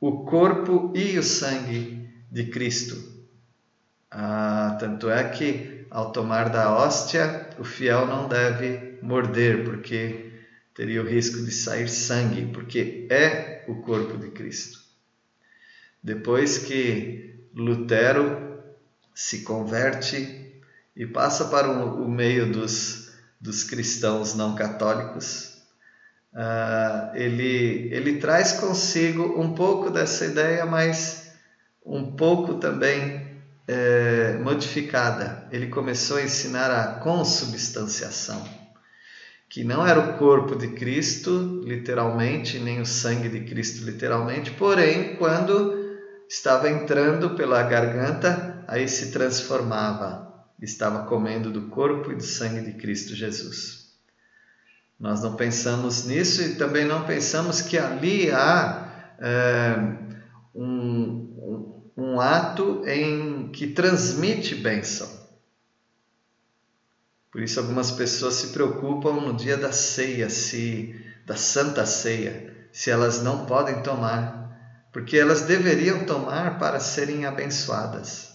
o 0.00 0.24
corpo 0.24 0.92
e 0.96 1.18
o 1.18 1.22
sangue 1.22 2.08
de 2.30 2.44
Cristo. 2.46 2.96
Ah, 4.10 4.76
tanto 4.80 5.08
é 5.08 5.22
que, 5.28 5.86
ao 5.90 6.10
tomar 6.10 6.48
da 6.48 6.74
hóstia, 6.74 7.50
o 7.58 7.64
fiel 7.64 8.06
não 8.06 8.28
deve 8.28 8.98
morder, 9.02 9.62
porque 9.62 10.32
teria 10.74 11.02
o 11.02 11.06
risco 11.06 11.44
de 11.44 11.52
sair 11.52 11.88
sangue, 11.88 12.46
porque 12.52 13.06
é 13.10 13.64
o 13.68 13.76
corpo 13.76 14.16
de 14.16 14.30
Cristo. 14.30 14.80
Depois 16.02 16.58
que 16.58 17.46
Lutero 17.54 18.49
se 19.20 19.42
converte 19.42 20.62
e 20.96 21.06
passa 21.06 21.44
para 21.44 21.68
o 21.68 22.08
meio 22.08 22.50
dos, 22.50 23.10
dos 23.38 23.62
cristãos 23.62 24.34
não 24.34 24.54
católicos, 24.54 25.58
uh, 26.32 27.14
ele, 27.14 27.90
ele 27.92 28.16
traz 28.16 28.52
consigo 28.52 29.38
um 29.38 29.54
pouco 29.54 29.90
dessa 29.90 30.24
ideia, 30.24 30.64
mas 30.64 31.34
um 31.84 32.12
pouco 32.16 32.54
também 32.54 33.42
é, 33.68 34.38
modificada. 34.42 35.46
Ele 35.52 35.66
começou 35.66 36.16
a 36.16 36.22
ensinar 36.22 36.70
a 36.70 36.94
consubstanciação, 37.00 38.42
que 39.50 39.62
não 39.62 39.86
era 39.86 40.00
o 40.00 40.16
corpo 40.16 40.56
de 40.56 40.68
Cristo, 40.68 41.60
literalmente, 41.62 42.58
nem 42.58 42.80
o 42.80 42.86
sangue 42.86 43.28
de 43.28 43.40
Cristo, 43.40 43.84
literalmente, 43.84 44.50
porém, 44.52 45.16
quando 45.16 45.78
estava 46.26 46.70
entrando 46.70 47.30
pela 47.30 47.62
garganta, 47.62 48.49
aí 48.70 48.86
se 48.86 49.10
transformava, 49.10 50.32
estava 50.62 51.04
comendo 51.06 51.50
do 51.50 51.62
corpo 51.62 52.12
e 52.12 52.14
do 52.14 52.22
sangue 52.22 52.60
de 52.60 52.78
Cristo 52.78 53.16
Jesus. 53.16 53.90
Nós 54.98 55.22
não 55.22 55.34
pensamos 55.34 56.04
nisso 56.04 56.40
e 56.40 56.54
também 56.54 56.84
não 56.84 57.04
pensamos 57.04 57.60
que 57.60 57.76
ali 57.76 58.30
há 58.30 59.16
é, 59.18 59.74
um, 60.54 61.82
um, 61.96 62.20
ato 62.20 62.84
em 62.86 63.48
que 63.48 63.66
transmite 63.66 64.54
bênção. 64.54 65.08
Por 67.32 67.42
isso 67.42 67.58
algumas 67.58 67.90
pessoas 67.90 68.34
se 68.34 68.48
preocupam 68.48 69.14
no 69.14 69.34
dia 69.34 69.56
da 69.56 69.72
ceia, 69.72 70.30
se 70.30 70.94
da 71.26 71.34
Santa 71.34 71.84
Ceia, 71.84 72.68
se 72.72 72.88
elas 72.88 73.20
não 73.20 73.46
podem 73.46 73.82
tomar, 73.82 74.86
porque 74.92 75.16
elas 75.16 75.42
deveriam 75.42 76.04
tomar 76.04 76.58
para 76.58 76.78
serem 76.78 77.26
abençoadas. 77.26 78.29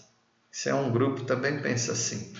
Isso 0.56 0.70
é 0.70 0.74
um 0.74 0.90
grupo 0.90 1.24
também 1.24 1.58
pensa 1.58 1.92
assim. 1.92 2.32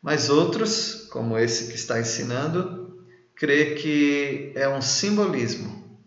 Mas 0.00 0.30
outros, 0.30 1.08
como 1.10 1.36
esse 1.36 1.66
que 1.66 1.74
está 1.74 1.98
ensinando, 1.98 3.04
crê 3.34 3.74
que 3.74 4.52
é 4.54 4.68
um 4.68 4.80
simbolismo. 4.80 5.98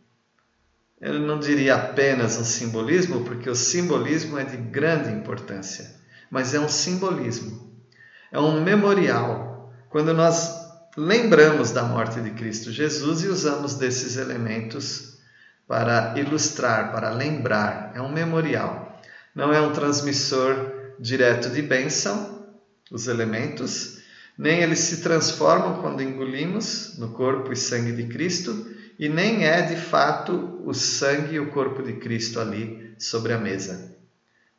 Eu 1.01 1.19
não 1.19 1.37
diria 1.37 1.75
apenas 1.75 2.37
um 2.37 2.45
simbolismo, 2.45 3.25
porque 3.25 3.49
o 3.49 3.55
simbolismo 3.55 4.39
é 4.39 4.45
de 4.45 4.55
grande 4.55 5.11
importância, 5.11 5.93
mas 6.31 6.53
é 6.53 6.61
um 6.61 6.69
simbolismo, 6.69 7.77
é 8.31 8.39
um 8.39 8.63
memorial. 8.63 9.69
Quando 9.89 10.13
nós 10.13 10.49
lembramos 10.95 11.71
da 11.71 11.83
morte 11.83 12.21
de 12.21 12.31
Cristo 12.31 12.71
Jesus 12.71 13.21
e 13.21 13.27
usamos 13.27 13.75
desses 13.75 14.15
elementos 14.15 15.17
para 15.67 16.17
ilustrar, 16.17 16.93
para 16.93 17.09
lembrar, 17.09 17.91
é 17.93 18.01
um 18.01 18.13
memorial. 18.13 18.97
Não 19.35 19.51
é 19.51 19.59
um 19.59 19.73
transmissor 19.73 20.82
direto 20.99 21.49
de 21.49 21.61
bênção, 21.61 22.45
os 22.91 23.07
elementos, 23.07 23.99
nem 24.37 24.61
eles 24.61 24.79
se 24.79 25.01
transformam 25.01 25.81
quando 25.81 26.01
engolimos 26.01 26.97
no 26.97 27.09
corpo 27.09 27.51
e 27.51 27.55
sangue 27.55 27.91
de 27.91 28.07
Cristo, 28.07 28.71
e 28.97 29.09
nem 29.09 29.45
é 29.45 29.61
de 29.61 29.75
fato 29.75 30.61
o 30.63 30.73
sangue 30.73 31.35
e 31.35 31.39
o 31.39 31.51
corpo 31.51 31.81
de 31.81 31.93
Cristo 31.93 32.39
ali 32.39 32.93
sobre 32.97 33.33
a 33.33 33.37
mesa. 33.37 33.95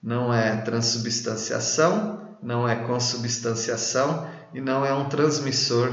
Não 0.02 0.32
é 0.32 0.56
transubstanciação, 0.56 2.36
não 2.42 2.68
é 2.68 2.76
consubstanciação 2.76 4.28
e 4.52 4.60
não 4.60 4.84
é 4.84 4.92
um 4.92 5.08
transmissor 5.08 5.90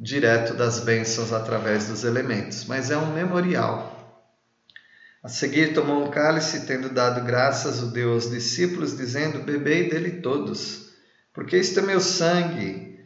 direto 0.00 0.54
das 0.54 0.80
bênçãos 0.80 1.32
através 1.32 1.86
dos 1.86 2.02
elementos, 2.02 2.64
mas 2.64 2.90
é 2.90 2.96
um 2.96 3.12
memorial. 3.12 4.01
A 5.22 5.28
seguir 5.28 5.72
tomou 5.72 6.04
um 6.04 6.10
cálice, 6.10 6.66
tendo 6.66 6.88
dado 6.88 7.24
graças, 7.24 7.80
o 7.80 7.92
deu 7.92 8.12
aos 8.12 8.28
discípulos, 8.28 8.96
dizendo: 8.96 9.44
Bebei 9.44 9.88
dele 9.88 10.20
todos, 10.20 10.90
porque 11.32 11.56
isto 11.56 11.78
é 11.78 11.82
meu 11.82 12.00
sangue, 12.00 12.98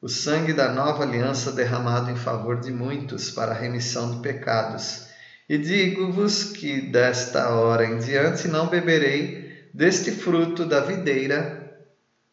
o 0.00 0.08
sangue 0.08 0.52
da 0.52 0.72
nova 0.72 1.02
aliança 1.02 1.50
derramado 1.50 2.12
em 2.12 2.16
favor 2.16 2.60
de 2.60 2.70
muitos 2.70 3.28
para 3.30 3.50
a 3.50 3.58
remissão 3.58 4.14
de 4.14 4.22
pecados. 4.22 5.08
E 5.48 5.58
digo-vos 5.58 6.44
que 6.44 6.80
desta 6.92 7.48
hora 7.48 7.84
em 7.84 7.98
diante 7.98 8.46
não 8.46 8.68
beberei 8.68 9.68
deste 9.74 10.12
fruto 10.12 10.64
da 10.64 10.80
videira 10.80 11.76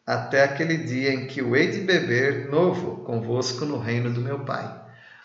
até 0.06 0.44
aquele 0.44 0.76
dia 0.78 1.12
em 1.12 1.26
que 1.26 1.42
o 1.42 1.56
hei 1.56 1.68
de 1.68 1.80
beber 1.80 2.48
novo 2.48 3.04
convosco 3.04 3.64
no 3.64 3.78
reino 3.78 4.12
do 4.12 4.20
meu 4.20 4.44
Pai. 4.44 4.66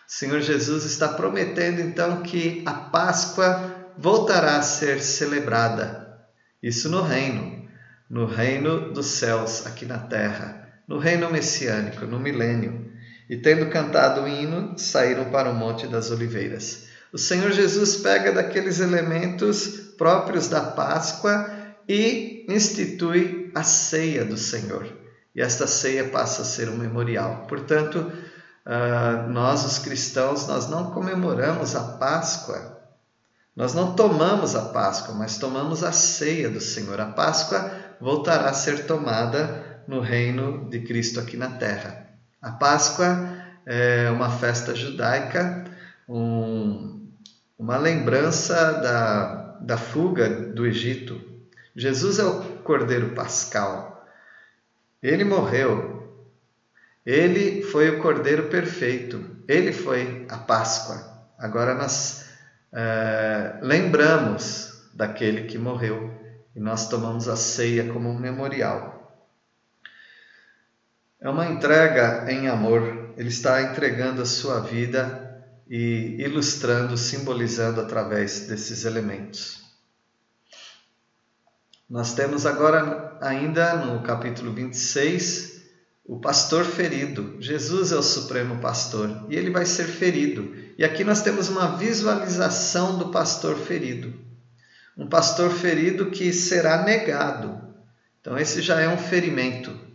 O 0.07 0.11
Senhor 0.11 0.41
Jesus 0.41 0.85
está 0.85 1.07
prometendo 1.09 1.81
então 1.81 2.23
que 2.23 2.63
a 2.65 2.73
Páscoa 2.73 3.76
voltará 3.97 4.57
a 4.57 4.61
ser 4.61 5.01
celebrada. 5.01 6.19
Isso 6.61 6.89
no 6.89 7.01
reino, 7.01 7.67
no 8.09 8.25
reino 8.25 8.93
dos 8.93 9.07
céus 9.07 9.65
aqui 9.65 9.85
na 9.85 9.99
terra 9.99 10.67
no 10.87 10.97
reino 10.97 11.29
messiânico, 11.29 12.05
no 12.05 12.19
milênio, 12.19 12.89
e 13.29 13.35
tendo 13.35 13.69
cantado 13.69 14.21
o 14.21 14.27
hino, 14.27 14.77
saíram 14.77 15.25
para 15.25 15.49
o 15.51 15.53
Monte 15.53 15.85
das 15.85 16.09
Oliveiras. 16.11 16.87
O 17.11 17.17
Senhor 17.17 17.51
Jesus 17.51 17.97
pega 17.97 18.31
daqueles 18.31 18.79
elementos 18.79 19.67
próprios 19.97 20.47
da 20.47 20.61
Páscoa 20.61 21.51
e 21.87 22.45
institui 22.47 23.51
a 23.53 23.63
ceia 23.63 24.23
do 24.23 24.37
Senhor. 24.37 24.87
E 25.35 25.41
esta 25.41 25.67
ceia 25.67 26.05
passa 26.05 26.41
a 26.41 26.45
ser 26.45 26.69
um 26.69 26.77
memorial. 26.77 27.45
Portanto, 27.49 28.09
ah, 28.65 29.27
nós, 29.29 29.65
os 29.65 29.79
cristãos, 29.79 30.47
nós 30.47 30.69
não 30.69 30.91
comemoramos 30.91 31.75
a 31.75 31.83
Páscoa, 31.83 32.76
nós 33.57 33.73
não 33.73 33.95
tomamos 33.95 34.55
a 34.55 34.65
Páscoa, 34.65 35.15
mas 35.15 35.39
tomamos 35.39 35.83
a 35.83 35.91
ceia 35.91 36.47
do 36.47 36.61
Senhor. 36.61 37.01
A 37.01 37.07
Páscoa 37.07 37.71
voltará 37.99 38.51
a 38.51 38.53
ser 38.53 38.85
tomada 38.85 39.81
no 39.87 39.99
reino 39.99 40.69
de 40.69 40.81
Cristo 40.81 41.19
aqui 41.19 41.35
na 41.35 41.49
terra. 41.49 42.07
A 42.39 42.51
Páscoa 42.51 43.35
é 43.65 44.11
uma 44.11 44.29
festa 44.29 44.75
judaica, 44.75 45.65
um, 46.07 47.03
uma 47.57 47.77
lembrança 47.77 48.73
da, 48.73 49.57
da 49.59 49.75
fuga 49.75 50.29
do 50.29 50.63
Egito. 50.63 51.19
Jesus 51.75 52.19
é 52.19 52.25
o 52.25 52.59
Cordeiro 52.59 53.15
Pascal. 53.15 54.05
Ele 55.01 55.23
morreu. 55.23 56.13
Ele 57.03 57.63
foi 57.63 57.89
o 57.89 58.03
Cordeiro 58.03 58.49
perfeito. 58.49 59.25
Ele 59.47 59.73
foi 59.73 60.27
a 60.29 60.37
Páscoa. 60.37 61.25
Agora 61.39 61.73
nós 61.73 62.26
é, 62.79 63.57
lembramos 63.63 64.91
daquele 64.93 65.47
que 65.47 65.57
morreu 65.57 66.13
e 66.55 66.59
nós 66.59 66.87
tomamos 66.87 67.27
a 67.27 67.35
ceia 67.35 67.91
como 67.91 68.07
um 68.07 68.19
memorial. 68.19 69.27
É 71.19 71.27
uma 71.27 71.47
entrega 71.47 72.31
em 72.31 72.47
amor. 72.47 73.15
Ele 73.17 73.29
está 73.29 73.63
entregando 73.63 74.21
a 74.21 74.27
sua 74.27 74.59
vida 74.59 75.43
e 75.67 76.17
ilustrando, 76.19 76.95
simbolizando 76.95 77.81
através 77.81 78.41
desses 78.41 78.85
elementos. 78.85 79.63
Nós 81.89 82.13
temos 82.13 82.45
agora, 82.45 83.17
ainda 83.21 83.77
no 83.77 84.03
capítulo 84.03 84.53
26, 84.53 85.63
o 86.05 86.19
pastor 86.19 86.63
ferido. 86.63 87.37
Jesus 87.39 87.91
é 87.91 87.95
o 87.95 88.03
supremo 88.03 88.61
pastor 88.61 89.25
e 89.29 89.35
ele 89.35 89.49
vai 89.49 89.65
ser 89.65 89.85
ferido. 89.85 90.66
E 90.77 90.85
aqui 90.85 91.03
nós 91.03 91.21
temos 91.23 91.49
uma 91.49 91.75
visualização 91.75 92.97
do 92.99 93.09
pastor 93.09 93.57
ferido. 93.57 94.13
Um 94.95 95.07
pastor 95.07 95.51
ferido 95.51 96.11
que 96.11 96.31
será 96.31 96.83
negado. 96.83 97.59
Então, 98.21 98.37
esse 98.37 98.61
já 98.61 98.79
é 98.79 98.87
um 98.87 98.97
ferimento 98.97 99.87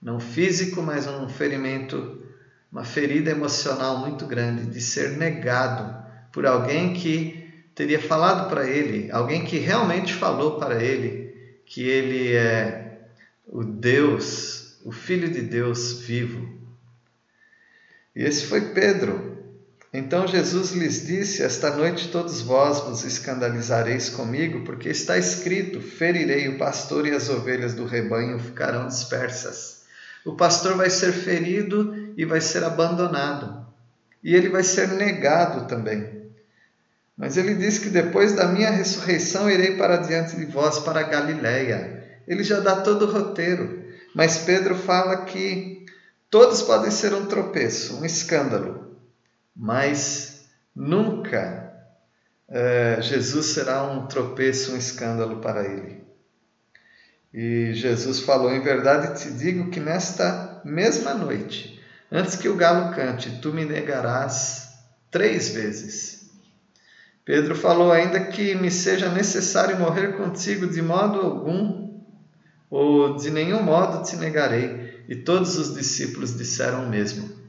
não 0.00 0.20
físico, 0.20 0.82
mas 0.82 1.06
um 1.06 1.28
ferimento, 1.28 2.22
uma 2.70 2.84
ferida 2.84 3.30
emocional 3.30 3.98
muito 3.98 4.26
grande 4.26 4.66
de 4.66 4.80
ser 4.80 5.16
negado 5.16 6.04
por 6.32 6.46
alguém 6.46 6.92
que 6.92 7.66
teria 7.74 8.00
falado 8.00 8.48
para 8.48 8.68
ele, 8.68 9.10
alguém 9.10 9.44
que 9.44 9.58
realmente 9.58 10.14
falou 10.14 10.58
para 10.58 10.82
ele 10.82 11.60
que 11.64 11.82
ele 11.82 12.34
é 12.34 13.08
o 13.46 13.64
Deus, 13.64 14.78
o 14.84 14.92
Filho 14.92 15.30
de 15.30 15.42
Deus 15.42 16.00
vivo. 16.00 16.56
E 18.14 18.22
esse 18.22 18.46
foi 18.46 18.72
Pedro. 18.72 19.35
Então 19.92 20.26
Jesus 20.26 20.72
lhes 20.72 21.06
disse: 21.06 21.42
Esta 21.42 21.74
noite 21.74 22.08
todos 22.08 22.42
vós 22.42 22.80
vos 22.80 23.04
escandalizareis 23.04 24.10
comigo, 24.10 24.64
porque 24.64 24.88
está 24.88 25.16
escrito: 25.16 25.80
Ferirei 25.80 26.48
o 26.48 26.58
pastor 26.58 27.06
e 27.06 27.12
as 27.12 27.28
ovelhas 27.28 27.74
do 27.74 27.86
rebanho 27.86 28.38
ficarão 28.38 28.88
dispersas 28.88 29.76
o 30.26 30.34
pastor 30.34 30.76
vai 30.76 30.90
ser 30.90 31.12
ferido 31.12 32.12
e 32.16 32.24
vai 32.24 32.40
ser 32.40 32.64
abandonado. 32.64 33.64
E 34.24 34.34
ele 34.34 34.48
vai 34.48 34.64
ser 34.64 34.88
negado 34.88 35.68
também. 35.68 36.32
Mas 37.16 37.36
ele 37.36 37.54
diz 37.54 37.78
que 37.78 37.88
depois 37.88 38.32
da 38.32 38.48
minha 38.48 38.70
ressurreição 38.70 39.48
irei 39.48 39.76
para 39.76 39.98
diante 39.98 40.34
de 40.34 40.44
vós 40.46 40.80
para 40.80 41.04
Galiléia. 41.04 42.20
Ele 42.26 42.42
já 42.42 42.58
dá 42.58 42.80
todo 42.80 43.06
o 43.06 43.12
roteiro. 43.12 43.84
Mas 44.12 44.38
Pedro 44.38 44.74
fala 44.74 45.24
que 45.24 45.86
todos 46.28 46.60
podem 46.62 46.90
ser 46.90 47.14
um 47.14 47.26
tropeço, 47.26 47.96
um 48.00 48.04
escândalo. 48.04 48.85
Mas 49.56 50.46
nunca 50.74 51.72
eh, 52.48 52.98
Jesus 53.00 53.46
será 53.46 53.84
um 53.84 54.06
tropeço, 54.06 54.72
um 54.72 54.76
escândalo 54.76 55.40
para 55.40 55.64
ele. 55.64 56.04
E 57.32 57.72
Jesus 57.74 58.20
falou: 58.20 58.52
Em 58.52 58.62
verdade 58.62 59.22
te 59.22 59.30
digo 59.30 59.70
que 59.70 59.80
nesta 59.80 60.60
mesma 60.64 61.14
noite, 61.14 61.80
antes 62.10 62.36
que 62.36 62.48
o 62.48 62.56
galo 62.56 62.94
cante, 62.94 63.40
tu 63.40 63.52
me 63.52 63.64
negarás 63.64 64.68
três 65.10 65.48
vezes. 65.48 66.30
Pedro 67.24 67.56
falou 67.56 67.90
ainda 67.90 68.20
que 68.26 68.54
me 68.54 68.70
seja 68.70 69.10
necessário 69.10 69.78
morrer 69.78 70.16
contigo 70.16 70.66
de 70.68 70.80
modo 70.80 71.20
algum, 71.20 72.00
ou 72.70 73.16
de 73.16 73.30
nenhum 73.30 73.62
modo 73.62 74.04
te 74.04 74.16
negarei. 74.16 75.04
E 75.08 75.16
todos 75.16 75.56
os 75.56 75.74
discípulos 75.74 76.36
disseram 76.36 76.84
o 76.84 76.88
mesmo. 76.88 77.45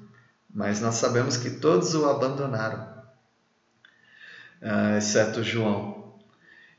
Mas 0.58 0.82
nós 0.82 0.96
sabemos 0.96 1.38
que 1.38 1.52
todos 1.52 1.94
o 1.94 2.10
abandonaram, 2.10 2.92
ah, 4.60 4.98
exceto 4.98 5.44
João. 5.44 6.16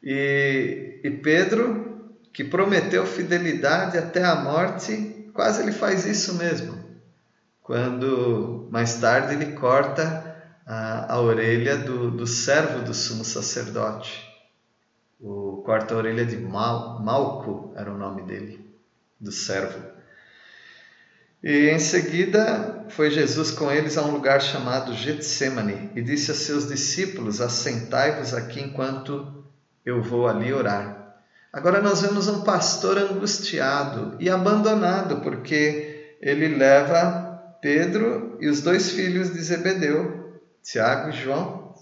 E, 0.02 1.00
e 1.04 1.10
Pedro, 1.12 2.10
que 2.32 2.42
prometeu 2.42 3.06
fidelidade 3.06 3.96
até 3.96 4.24
a 4.24 4.34
morte, 4.34 5.30
quase 5.32 5.62
ele 5.62 5.70
faz 5.70 6.04
isso 6.06 6.34
mesmo. 6.34 6.76
Quando 7.62 8.66
mais 8.68 8.96
tarde 8.96 9.34
ele 9.34 9.52
corta 9.52 10.52
a, 10.66 11.14
a 11.14 11.20
orelha 11.20 11.76
do, 11.76 12.10
do 12.10 12.26
servo 12.26 12.84
do 12.84 12.92
sumo 12.92 13.24
sacerdote. 13.24 14.28
O 15.20 15.62
corta 15.64 15.94
a 15.94 15.98
orelha 15.98 16.26
de 16.26 16.36
Mal, 16.36 16.98
Malco 17.00 17.72
era 17.76 17.92
o 17.92 17.96
nome 17.96 18.22
dele, 18.22 18.76
do 19.20 19.30
servo. 19.30 19.97
E 21.42 21.70
em 21.70 21.78
seguida 21.78 22.86
foi 22.90 23.10
Jesus 23.10 23.52
com 23.52 23.70
eles 23.70 23.96
a 23.96 24.02
um 24.02 24.10
lugar 24.10 24.40
chamado 24.40 24.92
Getsemane 24.92 25.90
e 25.94 26.02
disse 26.02 26.30
a 26.32 26.34
seus 26.34 26.66
discípulos: 26.66 27.40
Assentai-vos 27.40 28.34
aqui 28.34 28.60
enquanto 28.60 29.44
eu 29.86 30.02
vou 30.02 30.26
ali 30.26 30.52
orar. 30.52 31.16
Agora 31.52 31.80
nós 31.80 32.02
vemos 32.02 32.28
um 32.28 32.42
pastor 32.42 32.98
angustiado 32.98 34.16
e 34.20 34.28
abandonado, 34.28 35.20
porque 35.20 36.16
ele 36.20 36.48
leva 36.48 37.56
Pedro 37.62 38.36
e 38.40 38.48
os 38.48 38.60
dois 38.60 38.90
filhos 38.90 39.32
de 39.32 39.40
Zebedeu, 39.40 40.40
Tiago 40.62 41.10
e 41.10 41.12
João, 41.12 41.74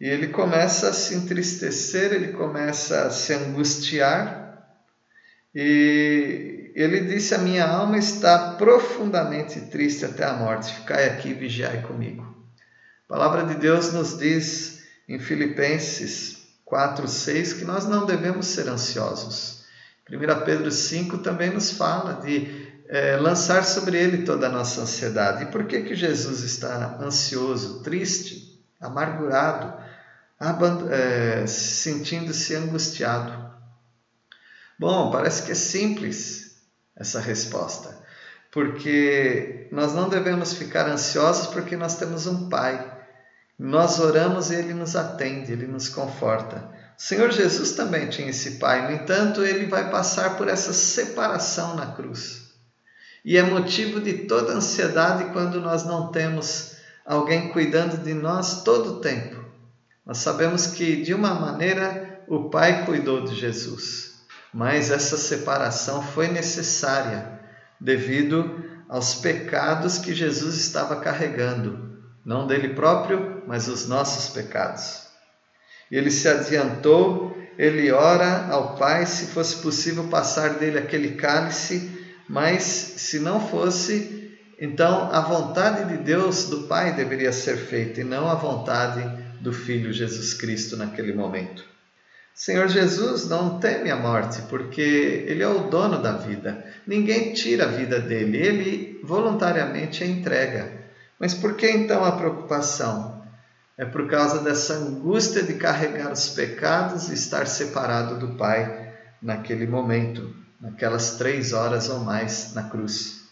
e 0.00 0.08
ele 0.08 0.28
começa 0.28 0.88
a 0.88 0.92
se 0.92 1.14
entristecer, 1.14 2.12
ele 2.12 2.32
começa 2.32 3.02
a 3.02 3.10
se 3.10 3.32
angustiar, 3.34 4.66
e 5.54 6.65
ele 6.82 7.00
disse: 7.00 7.34
A 7.34 7.38
minha 7.38 7.66
alma 7.66 7.96
está 7.96 8.52
profundamente 8.52 9.62
triste 9.62 10.04
até 10.04 10.24
a 10.24 10.34
morte, 10.34 10.74
ficai 10.74 11.08
aqui 11.08 11.32
vigiai 11.32 11.80
comigo. 11.80 12.22
A 13.08 13.14
palavra 13.14 13.44
de 13.44 13.54
Deus 13.54 13.94
nos 13.94 14.18
diz 14.18 14.84
em 15.08 15.18
Filipenses 15.18 16.36
4, 16.66 17.08
6, 17.08 17.54
que 17.54 17.64
nós 17.64 17.86
não 17.86 18.04
devemos 18.04 18.46
ser 18.46 18.68
ansiosos. 18.68 19.64
1 20.10 20.44
Pedro 20.44 20.70
5 20.70 21.18
também 21.18 21.50
nos 21.50 21.70
fala 21.70 22.20
de 22.20 22.66
é, 22.88 23.16
lançar 23.16 23.64
sobre 23.64 23.98
ele 23.98 24.24
toda 24.24 24.46
a 24.46 24.50
nossa 24.50 24.82
ansiedade. 24.82 25.44
E 25.44 25.46
por 25.46 25.64
que, 25.64 25.80
que 25.82 25.94
Jesus 25.94 26.42
está 26.42 26.98
ansioso, 27.00 27.82
triste, 27.82 28.62
amargurado, 28.78 29.72
é, 30.90 31.46
sentindo-se 31.46 32.54
angustiado? 32.54 33.46
Bom, 34.78 35.10
parece 35.10 35.42
que 35.42 35.52
é 35.52 35.54
simples 35.54 36.45
essa 36.96 37.20
resposta, 37.20 37.96
porque 38.50 39.68
nós 39.70 39.92
não 39.92 40.08
devemos 40.08 40.54
ficar 40.54 40.88
ansiosos 40.88 41.48
porque 41.48 41.76
nós 41.76 41.96
temos 41.96 42.26
um 42.26 42.48
Pai 42.48 42.96
nós 43.58 43.98
oramos 43.98 44.50
e 44.50 44.54
ele 44.54 44.74
nos 44.74 44.94
atende, 44.94 45.52
ele 45.52 45.66
nos 45.66 45.88
conforta. 45.88 46.68
O 46.98 47.02
Senhor 47.02 47.30
Jesus 47.30 47.72
também 47.72 48.08
tinha 48.08 48.28
esse 48.28 48.52
Pai, 48.52 48.86
no 48.86 49.02
entanto, 49.02 49.42
ele 49.42 49.66
vai 49.66 49.90
passar 49.90 50.36
por 50.36 50.48
essa 50.48 50.72
separação 50.72 51.74
na 51.74 51.86
cruz. 51.86 52.50
E 53.24 53.36
é 53.36 53.42
motivo 53.42 54.00
de 54.00 54.26
toda 54.26 54.52
ansiedade 54.52 55.32
quando 55.32 55.60
nós 55.60 55.84
não 55.84 56.08
temos 56.12 56.76
alguém 57.04 57.48
cuidando 57.48 57.96
de 57.96 58.12
nós 58.12 58.62
todo 58.62 58.94
o 58.94 59.00
tempo. 59.00 59.44
Nós 60.04 60.18
sabemos 60.18 60.66
que, 60.66 61.02
de 61.02 61.14
uma 61.14 61.34
maneira, 61.34 62.22
o 62.28 62.50
Pai 62.50 62.84
cuidou 62.84 63.24
de 63.24 63.34
Jesus, 63.34 64.15
mas 64.56 64.90
essa 64.90 65.18
separação 65.18 66.00
foi 66.00 66.28
necessária 66.28 67.28
devido 67.78 68.64
aos 68.88 69.16
pecados 69.16 69.98
que 69.98 70.14
Jesus 70.14 70.54
estava 70.56 70.96
carregando 70.96 71.94
não 72.24 72.46
dele 72.46 72.70
próprio, 72.70 73.42
mas 73.46 73.68
os 73.68 73.86
nossos 73.86 74.32
pecados. 74.32 75.08
Ele 75.92 76.10
se 76.10 76.26
adiantou, 76.26 77.36
ele 77.58 77.92
ora 77.92 78.46
ao 78.46 78.76
Pai 78.76 79.04
se 79.04 79.26
fosse 79.26 79.56
possível 79.56 80.04
passar 80.04 80.54
dele 80.54 80.78
aquele 80.78 81.16
cálice, 81.16 81.90
mas 82.26 82.62
se 82.62 83.20
não 83.20 83.46
fosse, 83.46 84.38
então 84.58 85.10
a 85.12 85.20
vontade 85.20 85.84
de 85.84 86.02
Deus, 86.02 86.46
do 86.46 86.62
Pai, 86.62 86.94
deveria 86.94 87.30
ser 87.30 87.58
feita 87.58 88.00
e 88.00 88.04
não 88.04 88.26
a 88.26 88.34
vontade 88.34 89.04
do 89.38 89.52
Filho 89.52 89.92
Jesus 89.92 90.32
Cristo 90.32 90.78
naquele 90.78 91.12
momento. 91.12 91.75
Senhor 92.36 92.68
Jesus 92.68 93.26
não 93.30 93.58
teme 93.58 93.90
a 93.90 93.96
morte, 93.96 94.42
porque 94.42 95.24
Ele 95.26 95.42
é 95.42 95.48
o 95.48 95.70
dono 95.70 96.02
da 96.02 96.12
vida. 96.12 96.66
Ninguém 96.86 97.32
tira 97.32 97.64
a 97.64 97.68
vida 97.68 97.98
dele, 97.98 98.36
Ele 98.36 99.00
voluntariamente 99.02 100.04
a 100.04 100.06
entrega. 100.06 100.70
Mas 101.18 101.32
por 101.32 101.54
que 101.54 101.66
então 101.70 102.04
a 102.04 102.12
preocupação? 102.12 103.24
É 103.78 103.86
por 103.86 104.06
causa 104.06 104.40
dessa 104.40 104.74
angústia 104.74 105.42
de 105.42 105.54
carregar 105.54 106.12
os 106.12 106.28
pecados 106.28 107.08
e 107.08 107.14
estar 107.14 107.46
separado 107.46 108.18
do 108.18 108.36
Pai 108.36 108.94
naquele 109.22 109.66
momento, 109.66 110.30
naquelas 110.60 111.16
três 111.16 111.54
horas 111.54 111.88
ou 111.88 112.00
mais 112.00 112.52
na 112.52 112.64
cruz. 112.64 113.22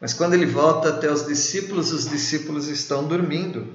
Mas 0.00 0.14
quando 0.14 0.34
ele 0.34 0.46
volta 0.46 0.90
até 0.90 1.10
os 1.10 1.26
discípulos, 1.26 1.92
os 1.92 2.08
discípulos 2.08 2.68
estão 2.68 3.08
dormindo. 3.08 3.74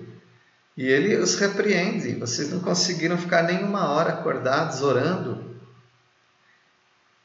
E 0.78 0.86
ele 0.86 1.18
os 1.18 1.36
repreende: 1.40 2.14
vocês 2.14 2.52
não 2.52 2.60
conseguiram 2.60 3.18
ficar 3.18 3.44
nem 3.44 3.64
uma 3.64 3.90
hora 3.90 4.14
acordados 4.14 4.82
orando. 4.82 5.44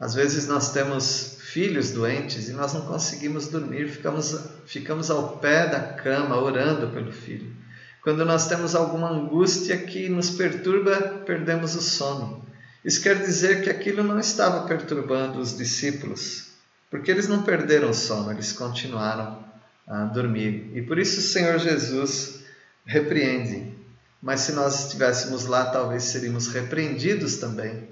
Às 0.01 0.15
vezes 0.15 0.49
nós 0.49 0.73
temos 0.73 1.37
filhos 1.41 1.91
doentes 1.91 2.49
e 2.49 2.53
nós 2.53 2.73
não 2.73 2.81
conseguimos 2.81 3.49
dormir, 3.49 3.88
ficamos, 3.88 4.37
ficamos 4.67 5.11
ao 5.11 5.37
pé 5.37 5.69
da 5.69 5.81
cama 5.81 6.41
orando 6.41 6.88
pelo 6.88 7.12
filho. 7.12 7.55
Quando 8.03 8.25
nós 8.25 8.49
temos 8.49 8.75
alguma 8.75 9.11
angústia 9.11 9.77
que 9.77 10.09
nos 10.09 10.31
perturba, 10.31 11.23
perdemos 11.25 11.77
o 11.77 11.81
sono. 11.81 12.45
Isso 12.85 13.01
quer 13.01 13.23
dizer 13.23 13.62
que 13.62 13.71
aquilo 13.71 14.03
não 14.03 14.19
estava 14.19 14.67
perturbando 14.67 15.38
os 15.38 15.57
discípulos, 15.57 16.49
porque 16.91 17.12
eles 17.12 17.29
não 17.29 17.45
perderam 17.45 17.91
o 17.91 17.95
sono, 17.95 18.33
eles 18.33 18.53
continuaram 18.53 19.45
a 19.87 20.05
dormir. 20.07 20.73
E 20.75 20.83
por 20.83 20.99
isso 20.99 21.21
o 21.21 21.23
Senhor 21.23 21.61
Jesus 21.61 22.41
repreende. 22.85 23.73
Mas 24.21 24.42
se 24.42 24.53
nós 24.53 24.85
estivéssemos 24.85 25.47
lá, 25.47 25.66
talvez 25.66 26.05
seríamos 26.05 26.49
repreendidos 26.49 27.37
também, 27.37 27.88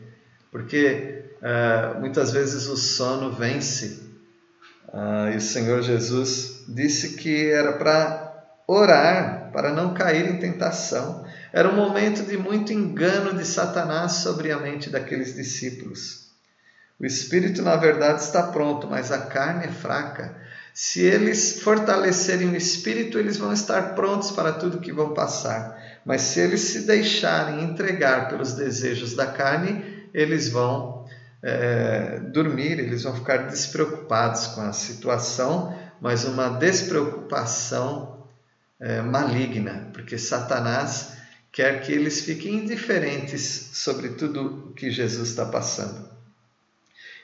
porque 0.52 1.24
uh, 1.42 1.98
muitas 1.98 2.30
vezes 2.30 2.66
o 2.66 2.76
sono 2.76 3.32
vence. 3.32 4.08
Uh, 4.88 5.32
e 5.32 5.36
o 5.36 5.40
Senhor 5.40 5.82
Jesus 5.82 6.64
disse 6.68 7.16
que 7.16 7.50
era 7.50 7.72
para 7.72 8.30
orar, 8.66 9.50
para 9.52 9.72
não 9.72 9.92
cair 9.92 10.26
em 10.26 10.38
tentação. 10.38 11.26
Era 11.52 11.68
um 11.68 11.74
momento 11.74 12.22
de 12.22 12.36
muito 12.36 12.72
engano 12.72 13.36
de 13.36 13.44
Satanás 13.44 14.12
sobre 14.12 14.52
a 14.52 14.58
mente 14.58 14.88
daqueles 14.88 15.34
discípulos. 15.34 16.30
O 16.98 17.04
espírito, 17.04 17.62
na 17.62 17.76
verdade, 17.76 18.22
está 18.22 18.44
pronto, 18.44 18.86
mas 18.86 19.10
a 19.10 19.18
carne 19.18 19.64
é 19.64 19.72
fraca. 19.72 20.36
Se 20.72 21.00
eles 21.00 21.60
fortalecerem 21.62 22.50
o 22.50 22.56
espírito, 22.56 23.18
eles 23.18 23.36
vão 23.36 23.52
estar 23.52 23.94
prontos 23.94 24.30
para 24.30 24.52
tudo 24.52 24.80
que 24.80 24.92
vão 24.92 25.14
passar. 25.14 26.00
Mas 26.04 26.22
se 26.22 26.40
eles 26.40 26.60
se 26.60 26.86
deixarem 26.86 27.64
entregar 27.64 28.28
pelos 28.28 28.54
desejos 28.54 29.14
da 29.14 29.26
carne, 29.26 30.08
eles 30.14 30.48
vão 30.48 31.06
é, 31.42 32.20
dormir, 32.32 32.78
eles 32.78 33.02
vão 33.02 33.14
ficar 33.14 33.48
despreocupados 33.48 34.48
com 34.48 34.62
a 34.62 34.72
situação, 34.72 35.78
mas 36.00 36.24
uma 36.24 36.48
despreocupação 36.48 38.26
é, 38.78 39.02
maligna, 39.02 39.88
porque 39.92 40.16
Satanás 40.16 41.12
quer 41.52 41.82
que 41.82 41.92
eles 41.92 42.20
fiquem 42.22 42.54
indiferentes 42.54 43.70
sobre 43.74 44.10
tudo 44.10 44.70
o 44.70 44.72
que 44.72 44.90
Jesus 44.90 45.30
está 45.30 45.44
passando. 45.44 46.08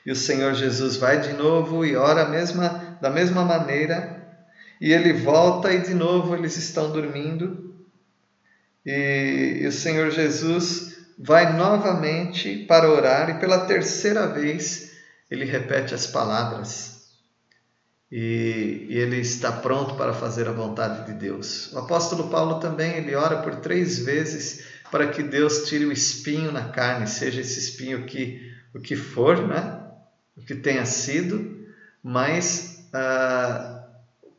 E 0.05 0.11
o 0.11 0.15
Senhor 0.15 0.53
Jesus 0.53 0.95
vai 0.95 1.19
de 1.19 1.33
novo 1.33 1.85
e 1.85 1.95
ora 1.95 2.29
mesma, 2.29 2.86
da 3.01 3.09
mesma 3.09 3.43
maneira, 3.43 4.17
e 4.79 4.93
ele 4.93 5.13
volta 5.13 5.71
e 5.73 5.81
de 5.81 5.93
novo 5.93 6.35
eles 6.35 6.55
estão 6.57 6.91
dormindo. 6.91 7.75
E, 8.85 9.59
e 9.61 9.67
o 9.67 9.71
Senhor 9.71 10.11
Jesus 10.11 10.97
vai 11.17 11.53
novamente 11.53 12.65
para 12.67 12.89
orar 12.89 13.29
e 13.29 13.39
pela 13.39 13.65
terceira 13.65 14.27
vez 14.27 14.91
ele 15.29 15.45
repete 15.45 15.93
as 15.93 16.07
palavras. 16.07 16.97
E, 18.09 18.87
e, 18.89 18.97
ele 18.97 19.17
está 19.17 19.51
pronto 19.51 19.95
para 19.95 20.13
fazer 20.13 20.47
a 20.47 20.53
vontade 20.53 21.05
de 21.05 21.13
Deus. 21.13 21.73
O 21.73 21.79
apóstolo 21.79 22.29
Paulo 22.29 22.59
também 22.59 22.93
ele 22.93 23.13
ora 23.15 23.41
por 23.41 23.57
três 23.57 23.99
vezes 23.99 24.65
para 24.89 25.07
que 25.07 25.21
Deus 25.21 25.67
tire 25.67 25.85
o 25.85 25.91
espinho 25.91 26.51
na 26.51 26.69
carne, 26.69 27.05
seja 27.07 27.41
esse 27.41 27.59
espinho 27.59 28.05
que 28.05 28.55
o 28.73 28.79
que 28.79 28.95
for, 28.95 29.45
né? 29.45 29.81
O 30.37 30.41
que 30.41 30.55
tenha 30.55 30.85
sido, 30.85 31.65
mas 32.01 32.76
ah, 32.93 33.83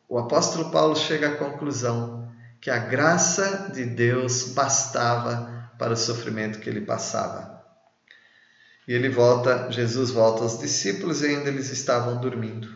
o 0.08 0.18
apóstolo 0.18 0.70
Paulo 0.70 0.96
chega 0.96 1.28
à 1.28 1.36
conclusão 1.36 2.28
que 2.60 2.70
a 2.70 2.78
graça 2.78 3.70
de 3.72 3.84
Deus 3.84 4.52
bastava 4.52 5.70
para 5.78 5.92
o 5.92 5.96
sofrimento 5.96 6.58
que 6.58 6.68
ele 6.68 6.80
passava. 6.80 7.58
E 8.86 8.92
ele 8.94 9.08
volta, 9.08 9.70
Jesus 9.70 10.10
volta 10.10 10.42
aos 10.42 10.58
discípulos 10.58 11.22
e 11.22 11.26
ainda 11.26 11.48
eles 11.50 11.70
estavam 11.70 12.16
dormindo. 12.20 12.68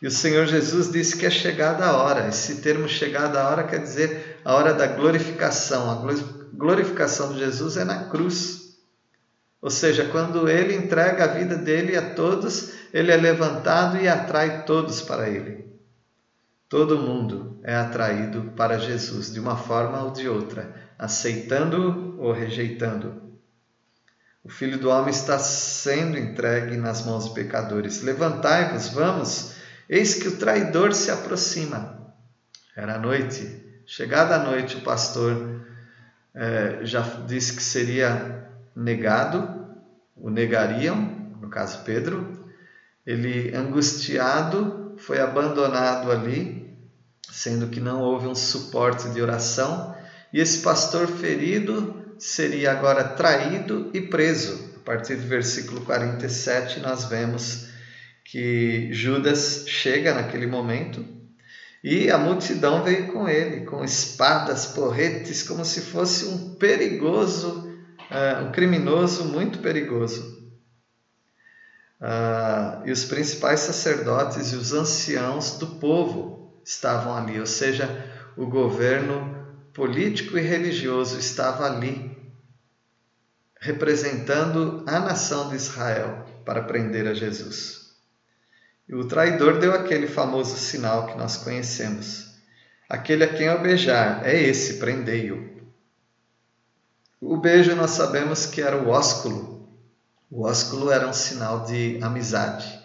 E 0.00 0.06
o 0.06 0.10
Senhor 0.10 0.46
Jesus 0.46 0.90
disse 0.90 1.16
que 1.16 1.26
é 1.26 1.30
chegada 1.30 1.84
a 1.84 1.96
hora. 1.98 2.28
Esse 2.28 2.56
termo 2.56 2.88
chegada 2.88 3.40
a 3.40 3.50
hora 3.50 3.64
quer 3.64 3.82
dizer 3.82 4.40
a 4.42 4.54
hora 4.54 4.72
da 4.72 4.86
glorificação. 4.86 5.90
A 5.90 6.14
glorificação 6.54 7.34
de 7.34 7.40
Jesus 7.40 7.76
é 7.76 7.84
na 7.84 8.04
cruz. 8.04 8.78
Ou 9.60 9.68
seja, 9.68 10.06
quando 10.06 10.48
ele 10.48 10.74
entrega 10.74 11.24
a 11.24 11.26
vida 11.26 11.54
dele 11.54 11.94
a 11.94 12.14
todos, 12.14 12.72
ele 12.92 13.12
é 13.12 13.16
levantado 13.16 13.96
e 13.96 14.08
atrai 14.08 14.64
todos 14.64 15.00
para 15.02 15.28
ele. 15.28 15.70
Todo 16.68 16.98
mundo 16.98 17.60
é 17.64 17.74
atraído 17.74 18.52
para 18.56 18.78
Jesus 18.78 19.32
de 19.32 19.40
uma 19.40 19.56
forma 19.56 20.02
ou 20.04 20.12
de 20.12 20.28
outra, 20.28 20.72
aceitando 20.98 22.16
ou 22.18 22.32
rejeitando. 22.32 23.30
O 24.42 24.48
Filho 24.48 24.78
do 24.78 24.88
Homem 24.88 25.10
está 25.10 25.38
sendo 25.38 26.16
entregue 26.16 26.76
nas 26.76 27.04
mãos 27.04 27.24
dos 27.24 27.34
pecadores. 27.34 28.02
Levantai-vos, 28.02 28.88
vamos, 28.88 29.54
eis 29.88 30.14
que 30.14 30.28
o 30.28 30.36
traidor 30.38 30.94
se 30.94 31.10
aproxima. 31.10 32.14
Era 32.74 32.98
noite. 32.98 33.82
Chegada 33.84 34.36
a 34.36 34.44
noite, 34.44 34.76
o 34.76 34.82
pastor 34.82 35.60
eh, 36.34 36.78
já 36.82 37.02
disse 37.26 37.54
que 37.54 37.62
seria 37.62 38.48
negado, 38.74 39.66
o 40.16 40.30
negariam, 40.30 40.96
no 41.40 41.50
caso 41.50 41.82
Pedro. 41.84 42.39
Ele, 43.10 43.56
angustiado, 43.56 44.94
foi 44.98 45.20
abandonado 45.20 46.10
ali, 46.10 46.76
sendo 47.30 47.68
que 47.68 47.80
não 47.80 48.02
houve 48.02 48.26
um 48.26 48.34
suporte 48.34 49.08
de 49.10 49.20
oração, 49.20 49.94
e 50.32 50.40
esse 50.40 50.58
pastor 50.58 51.08
ferido 51.08 52.14
seria 52.18 52.72
agora 52.72 53.02
traído 53.02 53.90
e 53.92 54.00
preso. 54.02 54.70
A 54.76 54.84
partir 54.84 55.16
do 55.16 55.26
versículo 55.26 55.80
47, 55.82 56.80
nós 56.80 57.04
vemos 57.04 57.68
que 58.24 58.92
Judas 58.92 59.64
chega 59.66 60.14
naquele 60.14 60.46
momento 60.46 61.04
e 61.82 62.10
a 62.10 62.18
multidão 62.18 62.84
veio 62.84 63.12
com 63.12 63.28
ele, 63.28 63.64
com 63.64 63.84
espadas, 63.84 64.66
porretes, 64.66 65.42
como 65.42 65.64
se 65.64 65.80
fosse 65.80 66.26
um 66.26 66.54
perigoso 66.54 67.70
uh, 68.10 68.46
um 68.46 68.52
criminoso 68.52 69.24
muito 69.24 69.60
perigoso. 69.60 70.39
Uh, 72.00 72.86
e 72.86 72.92
os 72.92 73.04
principais 73.04 73.60
sacerdotes 73.60 74.52
e 74.52 74.56
os 74.56 74.72
anciãos 74.72 75.58
do 75.58 75.66
povo 75.66 76.60
estavam 76.64 77.14
ali, 77.14 77.38
ou 77.38 77.46
seja, 77.46 78.10
o 78.36 78.46
governo 78.46 79.36
político 79.74 80.38
e 80.38 80.40
religioso 80.40 81.18
estava 81.18 81.66
ali, 81.66 82.16
representando 83.60 84.82
a 84.86 84.98
nação 84.98 85.50
de 85.50 85.56
Israel 85.56 86.24
para 86.44 86.62
prender 86.62 87.06
a 87.06 87.12
Jesus. 87.12 87.90
E 88.88 88.94
o 88.94 89.06
traidor 89.06 89.58
deu 89.58 89.74
aquele 89.74 90.06
famoso 90.06 90.56
sinal 90.56 91.06
que 91.06 91.18
nós 91.18 91.36
conhecemos: 91.36 92.34
aquele 92.88 93.24
a 93.24 93.28
quem 93.32 93.46
eu 93.46 93.60
beijar, 93.60 94.26
é 94.26 94.40
esse, 94.42 94.78
prendei-o. 94.78 95.60
O 97.20 97.36
beijo 97.36 97.76
nós 97.76 97.90
sabemos 97.90 98.46
que 98.46 98.62
era 98.62 98.76
o 98.76 98.88
ósculo. 98.88 99.59
O 100.30 100.44
ósculo 100.44 100.90
era 100.90 101.08
um 101.08 101.12
sinal 101.12 101.64
de 101.64 101.98
amizade. 102.00 102.78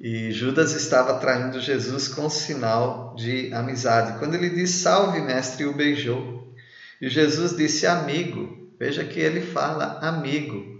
E 0.00 0.32
Judas 0.32 0.72
estava 0.72 1.18
traindo 1.18 1.60
Jesus 1.60 2.08
com 2.08 2.28
sinal 2.28 3.14
de 3.16 3.52
amizade. 3.54 4.18
Quando 4.18 4.34
ele 4.34 4.50
disse 4.50 4.80
salve, 4.82 5.20
mestre, 5.20 5.64
o 5.66 5.76
beijou. 5.76 6.52
E 7.00 7.08
Jesus 7.08 7.56
disse 7.56 7.86
amigo. 7.86 8.72
Veja 8.78 9.04
que 9.04 9.20
ele 9.20 9.40
fala 9.40 9.98
amigo. 10.00 10.78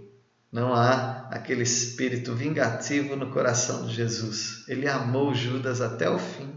Não 0.51 0.73
há 0.73 1.27
aquele 1.31 1.63
espírito 1.63 2.33
vingativo 2.33 3.15
no 3.15 3.31
coração 3.31 3.85
de 3.85 3.93
Jesus. 3.93 4.65
Ele 4.67 4.87
amou 4.87 5.33
Judas 5.33 5.79
até 5.79 6.09
o 6.09 6.17
fim. 6.17 6.55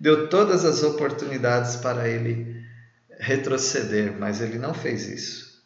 Deu 0.00 0.28
todas 0.28 0.64
as 0.64 0.82
oportunidades 0.82 1.76
para 1.76 2.08
ele 2.08 2.62
retroceder, 3.18 4.16
mas 4.18 4.40
ele 4.40 4.58
não 4.58 4.72
fez 4.72 5.08
isso. 5.08 5.62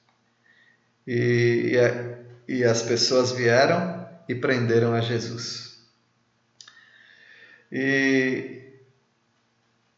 E, 1.07 1.73
e, 1.75 2.22
e 2.47 2.65
as 2.65 2.83
pessoas 2.83 3.33
vieram 3.33 4.07
e 4.29 4.35
prenderam 4.35 4.95
a 4.95 5.01
Jesus. 5.01 5.73
E, 7.71 8.61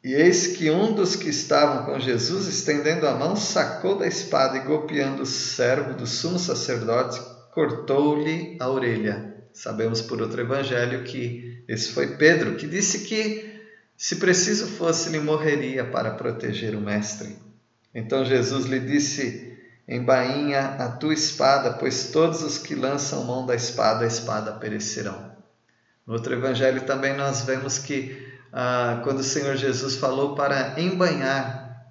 e 0.03 0.15
eis 0.15 0.49
que 0.49 0.71
um 0.71 0.95
dos 0.95 1.17
que 1.17 1.29
estavam 1.29 1.87
com 1.87 1.99
Jesus, 1.99 2.47
estendendo 2.47 3.07
a 3.07 3.15
mão, 3.15 3.35
sacou 3.35 3.99
da 3.99 4.07
espada 4.07 4.59
e 4.59 4.65
golpeando 4.65 5.23
o 5.23 5.27
servo 5.27 5.95
do 5.95 6.07
sumo 6.07 6.39
sacerdote, 6.39 7.21
cortou-lhe 7.53 8.57
a 8.61 8.69
orelha. 8.69 9.35
Sabemos 9.53 10.03
por 10.03 10.21
outro 10.21 10.41
evangelho 10.41 11.05
que 11.05 11.65
esse 11.67 11.91
foi 11.91 12.17
Pedro, 12.17 12.57
que 12.57 12.67
disse 12.67 13.01
que, 13.01 13.61
se 13.97 14.17
preciso 14.17 14.67
fosse, 14.67 15.09
ele 15.09 15.21
morreria 15.21 15.85
para 15.85 16.11
proteger 16.11 16.75
o 16.75 16.81
Mestre. 16.81 17.37
Então 17.95 18.25
Jesus 18.25 18.67
lhe 18.67 18.81
disse: 18.81 19.44
Embainha 19.87 20.77
a 20.79 20.89
tua 20.89 21.13
espada, 21.13 21.75
pois 21.75 22.11
todos 22.11 22.43
os 22.43 22.57
que 22.57 22.75
lançam 22.75 23.25
mão 23.25 23.45
da 23.45 23.55
espada, 23.55 24.05
a 24.05 24.09
espada 24.09 24.53
perecerão. 24.53 25.33
No 26.07 26.15
outro 26.15 26.33
evangelho 26.33 26.83
também 26.83 27.15
nós 27.17 27.43
vemos 27.43 27.79
que 27.79 28.33
ah, 28.53 29.01
quando 29.03 29.19
o 29.19 29.25
Senhor 29.25 29.57
Jesus 29.57 29.97
falou 29.97 30.35
para 30.35 30.81
embanhar, 30.81 31.85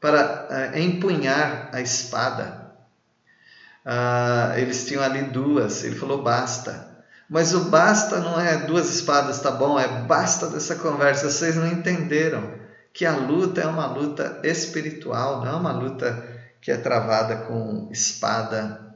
para 0.00 0.46
ah, 0.50 0.78
empunhar 0.78 1.70
a 1.72 1.80
espada, 1.80 2.72
ah, 3.84 4.52
eles 4.56 4.86
tinham 4.86 5.02
ali 5.02 5.22
duas, 5.22 5.84
ele 5.84 5.96
falou 5.96 6.22
basta. 6.22 6.96
Mas 7.28 7.54
o 7.54 7.64
basta 7.64 8.20
não 8.20 8.38
é 8.40 8.58
duas 8.58 8.94
espadas, 8.94 9.40
tá 9.40 9.50
bom? 9.50 9.78
É 9.78 9.88
basta 9.88 10.48
dessa 10.48 10.76
conversa. 10.76 11.30
Vocês 11.30 11.56
não 11.56 11.66
entenderam 11.66 12.54
que 12.92 13.04
a 13.04 13.16
luta 13.16 13.60
é 13.60 13.66
uma 13.66 13.86
luta 13.86 14.40
espiritual, 14.44 15.44
não 15.44 15.52
é 15.52 15.54
uma 15.56 15.72
luta 15.72 16.35
que 16.60 16.70
é 16.70 16.76
travada 16.76 17.36
com 17.46 17.88
espada 17.90 18.86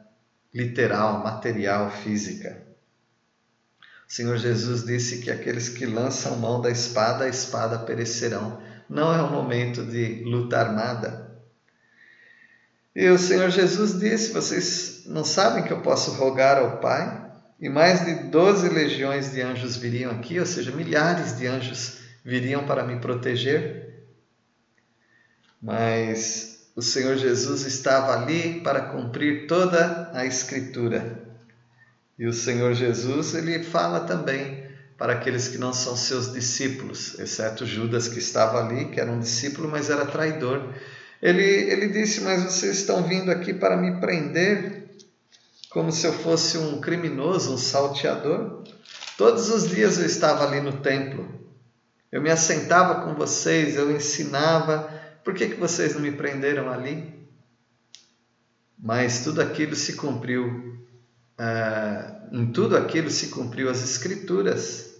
literal, 0.52 1.22
material, 1.22 1.90
física. 1.90 2.62
O 4.08 4.12
Senhor 4.12 4.36
Jesus 4.38 4.84
disse 4.84 5.18
que 5.18 5.30
aqueles 5.30 5.68
que 5.68 5.86
lançam 5.86 6.36
mão 6.36 6.60
da 6.60 6.70
espada, 6.70 7.24
a 7.24 7.28
espada 7.28 7.78
perecerão. 7.78 8.60
Não 8.88 9.14
é 9.14 9.22
o 9.22 9.30
momento 9.30 9.84
de 9.84 10.24
luta 10.24 10.58
armada. 10.58 11.30
E 12.94 13.08
o 13.08 13.16
Senhor 13.16 13.50
Jesus 13.50 14.00
disse: 14.00 14.32
Vocês 14.32 15.04
não 15.06 15.24
sabem 15.24 15.62
que 15.62 15.72
eu 15.72 15.80
posso 15.80 16.10
rogar 16.14 16.58
ao 16.58 16.78
Pai? 16.78 17.30
E 17.60 17.68
mais 17.68 18.04
de 18.04 18.14
doze 18.30 18.68
legiões 18.68 19.30
de 19.30 19.42
anjos 19.42 19.76
viriam 19.76 20.10
aqui, 20.10 20.40
ou 20.40 20.46
seja, 20.46 20.72
milhares 20.72 21.38
de 21.38 21.46
anjos 21.46 21.98
viriam 22.24 22.66
para 22.66 22.82
me 22.82 22.98
proteger. 22.98 24.06
Mas 25.62 26.49
o 26.80 26.82
Senhor 26.82 27.14
Jesus 27.18 27.66
estava 27.66 28.14
ali 28.14 28.62
para 28.62 28.80
cumprir 28.80 29.46
toda 29.46 30.10
a 30.14 30.24
Escritura. 30.24 31.28
E 32.18 32.26
o 32.26 32.32
Senhor 32.32 32.72
Jesus, 32.72 33.34
ele 33.34 33.62
fala 33.62 34.00
também 34.00 34.64
para 34.96 35.12
aqueles 35.12 35.46
que 35.46 35.58
não 35.58 35.74
são 35.74 35.94
seus 35.94 36.32
discípulos, 36.32 37.18
exceto 37.18 37.66
Judas 37.66 38.08
que 38.08 38.18
estava 38.18 38.64
ali, 38.64 38.86
que 38.86 38.98
era 38.98 39.12
um 39.12 39.20
discípulo, 39.20 39.68
mas 39.68 39.90
era 39.90 40.06
traidor. 40.06 40.72
Ele, 41.20 41.42
ele 41.42 41.88
disse: 41.88 42.22
Mas 42.22 42.44
vocês 42.44 42.78
estão 42.78 43.02
vindo 43.02 43.30
aqui 43.30 43.52
para 43.52 43.76
me 43.76 44.00
prender, 44.00 44.88
como 45.68 45.92
se 45.92 46.06
eu 46.06 46.14
fosse 46.14 46.56
um 46.56 46.80
criminoso, 46.80 47.52
um 47.52 47.58
salteador? 47.58 48.64
Todos 49.18 49.50
os 49.50 49.68
dias 49.68 49.98
eu 49.98 50.06
estava 50.06 50.46
ali 50.46 50.62
no 50.62 50.78
templo, 50.78 51.28
eu 52.10 52.22
me 52.22 52.30
assentava 52.30 53.02
com 53.02 53.14
vocês, 53.14 53.76
eu 53.76 53.94
ensinava 53.94 54.98
por 55.24 55.34
que, 55.34 55.48
que 55.48 55.56
vocês 55.56 55.94
não 55.94 56.00
me 56.00 56.12
prenderam 56.12 56.70
ali? 56.70 57.20
Mas 58.78 59.22
tudo 59.22 59.42
aquilo 59.42 59.76
se 59.76 59.94
cumpriu, 59.94 60.48
uh, 61.38 62.34
em 62.34 62.50
tudo 62.50 62.76
aquilo 62.76 63.10
se 63.10 63.28
cumpriu 63.28 63.68
as 63.68 63.82
Escrituras, 63.82 64.94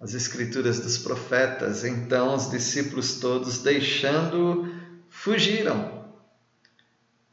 as 0.00 0.14
Escrituras 0.14 0.80
dos 0.80 0.96
profetas. 0.98 1.84
Então 1.84 2.34
os 2.34 2.50
discípulos 2.50 3.20
todos, 3.20 3.58
deixando, 3.58 4.72
fugiram. 5.10 6.06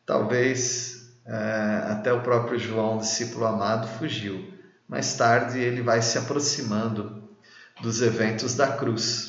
Talvez 0.05 1.13
uh, 1.25 1.91
até 1.91 2.11
o 2.11 2.21
próprio 2.21 2.59
João, 2.59 2.97
discípulo 2.97 3.45
amado, 3.45 3.87
fugiu. 3.97 4.53
Mais 4.87 5.15
tarde 5.15 5.59
ele 5.59 5.81
vai 5.81 6.01
se 6.01 6.17
aproximando 6.17 7.23
dos 7.81 8.01
eventos 8.01 8.55
da 8.55 8.75
cruz 8.75 9.28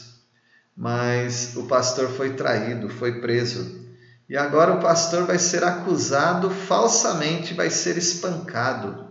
mas 0.76 1.56
o 1.56 1.64
pastor 1.64 2.11
foi 2.11 2.35
traído, 2.35 2.88
foi 2.88 3.20
preso. 3.20 3.80
E 4.28 4.37
agora 4.37 4.74
o 4.74 4.80
pastor 4.80 5.24
vai 5.24 5.38
ser 5.38 5.64
acusado 5.64 6.50
falsamente, 6.50 7.52
vai 7.52 7.68
ser 7.68 7.98
espancado. 7.98 9.09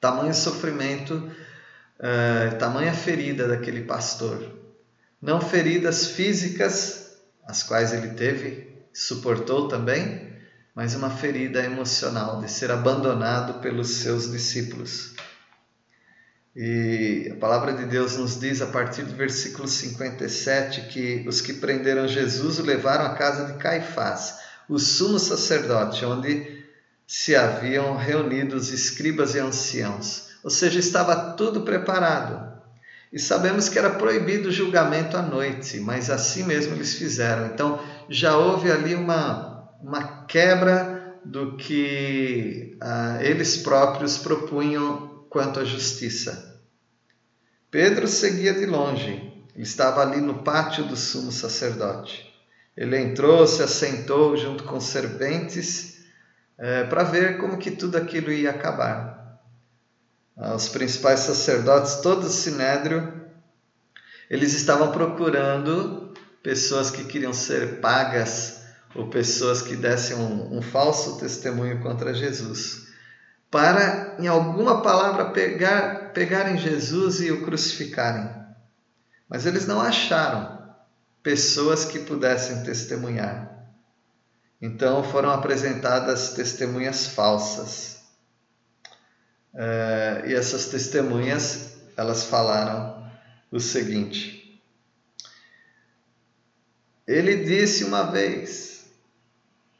Tamanho 0.00 0.32
sofrimento, 0.32 1.14
uh, 1.14 2.58
tamanha 2.58 2.94
ferida 2.94 3.48
daquele 3.48 3.82
pastor. 3.82 4.40
Não 5.20 5.40
feridas 5.40 6.06
físicas, 6.06 7.16
as 7.44 7.62
quais 7.62 7.92
ele 7.92 8.10
teve, 8.10 8.72
suportou 8.92 9.68
também, 9.68 10.32
mas 10.74 10.94
uma 10.94 11.10
ferida 11.10 11.62
emocional 11.62 12.40
de 12.40 12.50
ser 12.50 12.70
abandonado 12.70 13.60
pelos 13.60 13.88
seus 13.96 14.30
discípulos. 14.30 15.14
E 16.54 17.30
a 17.32 17.36
palavra 17.36 17.72
de 17.72 17.84
Deus 17.84 18.16
nos 18.16 18.38
diz, 18.38 18.60
a 18.60 18.66
partir 18.66 19.02
do 19.02 19.14
versículo 19.14 19.68
57, 19.68 20.88
que 20.88 21.24
os 21.28 21.40
que 21.40 21.52
prenderam 21.54 22.08
Jesus 22.08 22.58
o 22.58 22.62
levaram 22.62 23.06
à 23.06 23.14
casa 23.14 23.52
de 23.52 23.58
Caifás, 23.58 24.38
o 24.68 24.78
sumo 24.78 25.18
sacerdote, 25.18 26.04
onde 26.04 26.60
se 27.06 27.36
haviam 27.36 27.96
reunido 27.96 28.56
os 28.56 28.72
escribas 28.72 29.34
e 29.34 29.38
anciãos. 29.38 30.28
Ou 30.42 30.50
seja, 30.50 30.78
estava 30.78 31.34
tudo 31.34 31.62
preparado. 31.62 32.50
E 33.12 33.18
sabemos 33.18 33.68
que 33.68 33.78
era 33.78 33.90
proibido 33.90 34.48
o 34.48 34.52
julgamento 34.52 35.16
à 35.16 35.22
noite, 35.22 35.80
mas 35.80 36.10
assim 36.10 36.44
mesmo 36.44 36.74
eles 36.74 36.94
fizeram. 36.94 37.46
Então 37.46 37.80
já 38.08 38.36
houve 38.36 38.70
ali 38.70 38.94
uma, 38.94 39.68
uma 39.82 40.24
quebra 40.26 41.16
do 41.24 41.56
que 41.56 42.76
ah, 42.80 43.18
eles 43.20 43.56
próprios 43.56 44.16
propunham 44.16 45.09
quanto 45.30 45.60
à 45.60 45.64
justiça. 45.64 46.60
Pedro 47.70 48.08
seguia 48.08 48.52
de 48.52 48.66
longe, 48.66 49.32
ele 49.54 49.62
estava 49.62 50.02
ali 50.02 50.20
no 50.20 50.42
pátio 50.42 50.84
do 50.84 50.96
sumo 50.96 51.30
sacerdote. 51.30 52.28
Ele 52.76 52.98
entrou, 52.98 53.46
se 53.46 53.62
assentou 53.62 54.36
junto 54.36 54.64
com 54.64 54.78
os 54.78 54.84
serventes 54.84 56.04
é, 56.58 56.84
para 56.84 57.04
ver 57.04 57.38
como 57.38 57.58
que 57.58 57.70
tudo 57.70 57.96
aquilo 57.96 58.32
ia 58.32 58.50
acabar. 58.50 59.40
Os 60.36 60.68
principais 60.68 61.20
sacerdotes, 61.20 61.96
todo 61.96 62.24
o 62.24 62.30
sinédrio, 62.30 63.22
eles 64.28 64.54
estavam 64.54 64.90
procurando 64.90 66.12
pessoas 66.42 66.90
que 66.90 67.04
queriam 67.04 67.32
ser 67.32 67.80
pagas 67.80 68.62
ou 68.94 69.08
pessoas 69.08 69.62
que 69.62 69.76
dessem 69.76 70.16
um, 70.16 70.56
um 70.56 70.62
falso 70.62 71.18
testemunho 71.18 71.80
contra 71.80 72.14
Jesus 72.14 72.89
para, 73.50 74.16
em 74.18 74.28
alguma 74.28 74.80
palavra, 74.80 75.30
pegar, 75.30 76.12
pegarem 76.12 76.56
Jesus 76.56 77.20
e 77.20 77.32
o 77.32 77.44
crucificarem. 77.44 78.30
Mas 79.28 79.44
eles 79.44 79.66
não 79.66 79.80
acharam 79.80 80.60
pessoas 81.22 81.84
que 81.84 81.98
pudessem 81.98 82.62
testemunhar. 82.62 83.50
Então 84.62 85.02
foram 85.02 85.30
apresentadas 85.30 86.34
testemunhas 86.34 87.06
falsas. 87.06 88.00
É, 89.52 90.24
e 90.26 90.34
essas 90.34 90.66
testemunhas, 90.66 91.74
elas 91.96 92.24
falaram 92.24 93.10
o 93.50 93.58
seguinte: 93.58 94.62
Ele 97.06 97.44
disse 97.44 97.82
uma 97.82 98.04
vez, 98.04 98.84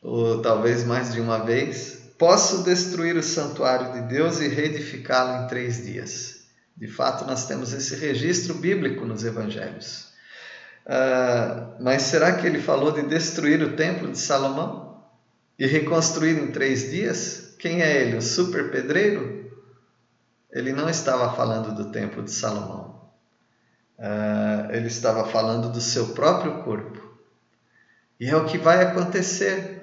ou 0.02 0.42
talvez 0.42 0.82
mais 0.82 1.12
de 1.12 1.20
uma 1.20 1.44
vez, 1.44 1.99
Posso 2.20 2.62
destruir 2.64 3.16
o 3.16 3.22
santuário 3.22 3.94
de 3.94 4.02
Deus 4.02 4.42
e 4.42 4.46
reedificá-lo 4.46 5.42
em 5.42 5.46
três 5.48 5.82
dias. 5.82 6.44
De 6.76 6.86
fato, 6.86 7.24
nós 7.24 7.46
temos 7.46 7.72
esse 7.72 7.96
registro 7.96 8.52
bíblico 8.52 9.06
nos 9.06 9.24
evangelhos. 9.24 10.12
Uh, 10.84 11.82
mas 11.82 12.02
será 12.02 12.32
que 12.36 12.46
ele 12.46 12.60
falou 12.60 12.92
de 12.92 13.00
destruir 13.04 13.62
o 13.62 13.74
templo 13.74 14.12
de 14.12 14.18
Salomão 14.18 15.02
e 15.58 15.66
reconstruir 15.66 16.38
em 16.38 16.52
três 16.52 16.90
dias? 16.90 17.54
Quem 17.58 17.80
é 17.80 18.02
ele? 18.02 18.18
O 18.18 18.22
super 18.22 18.70
pedreiro? 18.70 19.50
Ele 20.52 20.74
não 20.74 20.90
estava 20.90 21.34
falando 21.34 21.74
do 21.74 21.90
templo 21.90 22.22
de 22.22 22.32
Salomão. 22.32 23.00
Uh, 23.98 24.70
ele 24.72 24.88
estava 24.88 25.26
falando 25.26 25.72
do 25.72 25.80
seu 25.80 26.08
próprio 26.08 26.62
corpo. 26.64 27.00
E 28.20 28.28
é 28.28 28.36
o 28.36 28.44
que 28.44 28.58
vai 28.58 28.82
acontecer 28.82 29.79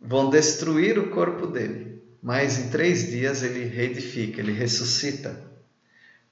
vão 0.00 0.30
destruir 0.30 0.98
o 0.98 1.10
corpo 1.10 1.46
dele, 1.46 2.02
mas 2.22 2.58
em 2.58 2.70
três 2.70 3.10
dias 3.10 3.42
ele 3.42 3.64
reedifica, 3.64 4.40
ele 4.40 4.52
ressuscita. 4.52 5.50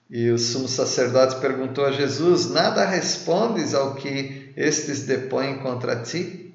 E 0.09 0.31
o 0.31 0.38
sumo 0.38 0.66
sacerdote 0.66 1.38
perguntou 1.38 1.85
a 1.85 1.92
Jesus: 1.92 2.48
Nada 2.48 2.87
respondes 2.87 3.74
ao 3.74 3.94
que 3.94 4.52
estes 4.57 5.02
depõem 5.02 5.59
contra 5.59 6.02
ti? 6.02 6.54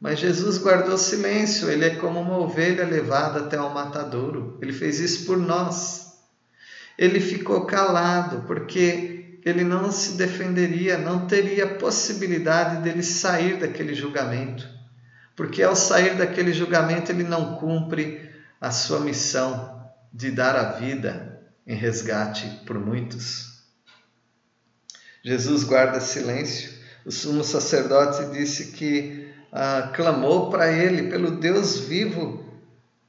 Mas 0.00 0.18
Jesus 0.18 0.58
guardou 0.58 0.98
silêncio, 0.98 1.70
ele 1.70 1.84
é 1.84 1.94
como 1.96 2.20
uma 2.20 2.38
ovelha 2.38 2.84
levada 2.84 3.40
até 3.40 3.56
ao 3.56 3.72
matadouro. 3.72 4.58
Ele 4.60 4.72
fez 4.72 4.98
isso 4.98 5.24
por 5.24 5.36
nós. 5.36 6.06
Ele 6.96 7.20
ficou 7.20 7.64
calado, 7.64 8.44
porque 8.46 9.38
ele 9.44 9.62
não 9.62 9.90
se 9.90 10.12
defenderia, 10.12 10.98
não 10.98 11.26
teria 11.26 11.66
possibilidade 11.66 12.82
dele 12.82 13.02
sair 13.02 13.56
daquele 13.58 13.94
julgamento 13.94 14.77
porque 15.38 15.62
ao 15.62 15.76
sair 15.76 16.16
daquele 16.16 16.52
julgamento 16.52 17.12
ele 17.12 17.22
não 17.22 17.54
cumpre 17.54 18.28
a 18.60 18.72
sua 18.72 18.98
missão 18.98 19.88
de 20.12 20.32
dar 20.32 20.56
a 20.56 20.72
vida 20.72 21.40
em 21.64 21.76
resgate 21.76 22.44
por 22.66 22.76
muitos. 22.76 23.62
Jesus 25.24 25.62
guarda 25.62 26.00
silêncio. 26.00 26.72
O 27.06 27.12
sumo 27.12 27.44
sacerdote 27.44 28.32
disse 28.32 28.72
que 28.72 29.32
ah, 29.52 29.92
clamou 29.94 30.50
para 30.50 30.72
ele, 30.72 31.08
pelo 31.08 31.38
Deus 31.38 31.78
vivo, 31.78 32.44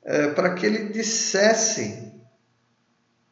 eh, 0.03 0.27
para 0.27 0.53
que 0.53 0.67
ele 0.67 0.89
dissesse 0.89 2.13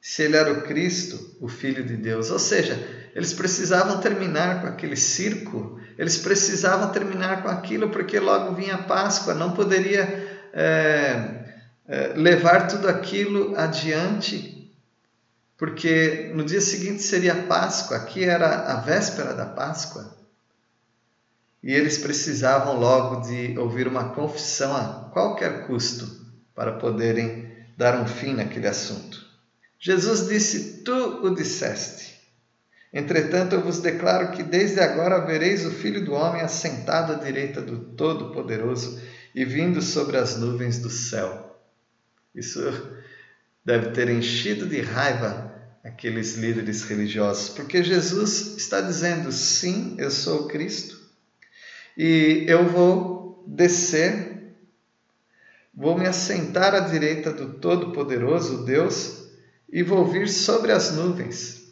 se 0.02 0.24
ele 0.24 0.38
era 0.38 0.52
o 0.54 0.64
Cristo, 0.64 1.38
o 1.40 1.48
Filho 1.48 1.86
de 1.86 1.96
Deus. 1.96 2.32
Ou 2.32 2.40
seja, 2.40 2.74
eles 3.14 3.32
precisavam 3.32 4.00
terminar 4.00 4.62
com 4.62 4.68
aquele 4.68 4.96
circo, 4.96 5.77
eles 5.98 6.18
precisavam 6.18 6.92
terminar 6.92 7.42
com 7.42 7.50
aquilo 7.50 7.90
porque 7.90 8.20
logo 8.20 8.54
vinha 8.54 8.76
a 8.76 8.84
Páscoa, 8.84 9.34
não 9.34 9.52
poderia 9.52 10.50
é, 10.54 11.56
é, 11.88 12.08
levar 12.16 12.68
tudo 12.68 12.88
aquilo 12.88 13.58
adiante, 13.58 14.72
porque 15.58 16.32
no 16.36 16.44
dia 16.44 16.62
seguinte 16.62 17.02
seria 17.02 17.44
Páscoa, 17.44 17.98
aqui 17.98 18.24
era 18.24 18.74
a 18.74 18.76
véspera 18.76 19.34
da 19.34 19.46
Páscoa. 19.46 20.16
E 21.64 21.74
eles 21.74 21.98
precisavam 21.98 22.80
logo 22.80 23.22
de 23.22 23.58
ouvir 23.58 23.88
uma 23.88 24.10
confissão 24.10 24.76
a 24.76 25.10
qualquer 25.12 25.66
custo 25.66 26.26
para 26.54 26.74
poderem 26.74 27.52
dar 27.76 28.00
um 28.00 28.06
fim 28.06 28.34
naquele 28.34 28.68
assunto. 28.68 29.26
Jesus 29.80 30.28
disse: 30.28 30.84
Tu 30.84 30.94
o 30.94 31.34
disseste. 31.34 32.17
Entretanto, 32.98 33.54
eu 33.54 33.62
vos 33.62 33.78
declaro 33.78 34.32
que 34.32 34.42
desde 34.42 34.80
agora 34.80 35.24
vereis 35.24 35.64
o 35.64 35.70
Filho 35.70 36.04
do 36.04 36.14
Homem 36.14 36.42
assentado 36.42 37.14
à 37.14 37.16
direita 37.16 37.62
do 37.62 37.78
Todo-Poderoso 37.78 39.00
e 39.36 39.46
vindo 39.46 39.84
sobre 39.84 40.18
as 40.18 40.36
nuvens 40.36 40.80
do 40.80 40.90
céu. 40.90 41.62
Isso 42.34 42.60
deve 43.64 43.92
ter 43.92 44.10
enchido 44.10 44.66
de 44.66 44.82
raiva 44.82 45.54
aqueles 45.84 46.38
líderes 46.38 46.82
religiosos, 46.86 47.50
porque 47.50 47.84
Jesus 47.84 48.58
está 48.58 48.82
dizendo: 48.82 49.32
sim, 49.32 49.96
eu 50.00 50.10
sou 50.10 50.46
o 50.46 50.48
Cristo 50.48 51.00
e 51.96 52.46
eu 52.48 52.68
vou 52.68 53.46
descer, 53.46 54.56
vou 55.72 55.96
me 55.96 56.08
assentar 56.08 56.74
à 56.74 56.80
direita 56.80 57.32
do 57.32 57.60
Todo-Poderoso, 57.60 58.66
Deus, 58.66 59.30
e 59.72 59.84
vou 59.84 60.04
vir 60.04 60.28
sobre 60.28 60.72
as 60.72 60.94
nuvens. 60.94 61.67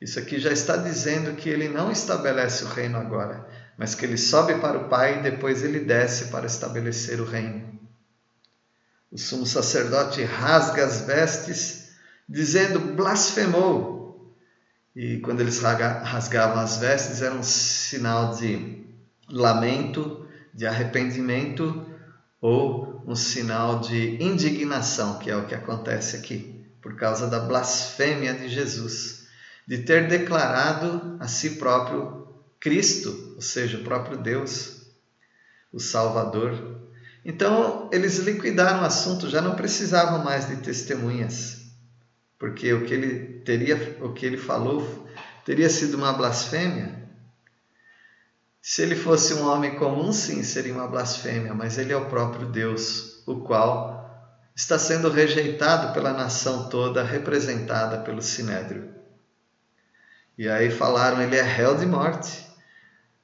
Isso 0.00 0.18
aqui 0.18 0.38
já 0.38 0.52
está 0.52 0.76
dizendo 0.76 1.34
que 1.36 1.48
ele 1.48 1.68
não 1.68 1.90
estabelece 1.90 2.64
o 2.64 2.68
reino 2.68 2.98
agora, 2.98 3.46
mas 3.78 3.94
que 3.94 4.04
ele 4.04 4.18
sobe 4.18 4.56
para 4.56 4.78
o 4.78 4.88
Pai 4.88 5.18
e 5.18 5.22
depois 5.22 5.62
ele 5.62 5.80
desce 5.80 6.26
para 6.26 6.46
estabelecer 6.46 7.20
o 7.20 7.24
reino. 7.24 7.78
O 9.10 9.16
sumo 9.16 9.46
sacerdote 9.46 10.22
rasga 10.22 10.84
as 10.84 11.02
vestes, 11.02 11.90
dizendo 12.28 12.78
blasfemou. 12.78 14.34
E 14.94 15.18
quando 15.20 15.40
eles 15.40 15.60
rasgavam 15.60 16.58
as 16.58 16.78
vestes, 16.78 17.22
era 17.22 17.34
um 17.34 17.42
sinal 17.42 18.34
de 18.34 18.84
lamento, 19.30 20.26
de 20.52 20.66
arrependimento 20.66 21.86
ou 22.40 23.02
um 23.06 23.14
sinal 23.14 23.80
de 23.80 24.22
indignação, 24.22 25.18
que 25.18 25.30
é 25.30 25.36
o 25.36 25.46
que 25.46 25.54
acontece 25.54 26.16
aqui, 26.16 26.66
por 26.82 26.96
causa 26.96 27.26
da 27.26 27.40
blasfêmia 27.40 28.34
de 28.34 28.48
Jesus 28.48 29.15
de 29.66 29.78
ter 29.78 30.06
declarado 30.06 31.16
a 31.18 31.26
si 31.26 31.56
próprio 31.56 32.28
Cristo, 32.60 33.34
ou 33.34 33.42
seja, 33.42 33.78
o 33.78 33.84
próprio 33.84 34.16
Deus, 34.18 34.82
o 35.72 35.80
Salvador. 35.80 36.80
Então, 37.24 37.90
eles 37.92 38.18
liquidaram 38.18 38.82
o 38.82 38.84
assunto, 38.84 39.28
já 39.28 39.42
não 39.42 39.56
precisavam 39.56 40.22
mais 40.22 40.48
de 40.48 40.56
testemunhas, 40.56 41.62
porque 42.38 42.72
o 42.72 42.84
que 42.84 42.94
ele 42.94 43.40
teria, 43.40 43.98
o 44.00 44.12
que 44.12 44.24
ele 44.24 44.36
falou 44.36 45.06
teria 45.44 45.68
sido 45.68 45.96
uma 45.96 46.12
blasfêmia. 46.12 47.04
Se 48.62 48.82
ele 48.82 48.96
fosse 48.96 49.34
um 49.34 49.46
homem 49.46 49.76
comum, 49.76 50.12
sim, 50.12 50.42
seria 50.42 50.72
uma 50.72 50.88
blasfêmia, 50.88 51.54
mas 51.54 51.78
ele 51.78 51.92
é 51.92 51.96
o 51.96 52.08
próprio 52.08 52.46
Deus, 52.46 53.22
o 53.26 53.40
qual 53.42 53.96
está 54.56 54.78
sendo 54.78 55.10
rejeitado 55.10 55.92
pela 55.92 56.12
nação 56.12 56.68
toda, 56.68 57.04
representada 57.04 57.98
pelo 57.98 58.22
Sinédrio. 58.22 58.95
E 60.38 60.48
aí 60.48 60.70
falaram, 60.70 61.22
ele 61.22 61.36
é 61.36 61.42
réu 61.42 61.76
de 61.76 61.86
morte. 61.86 62.46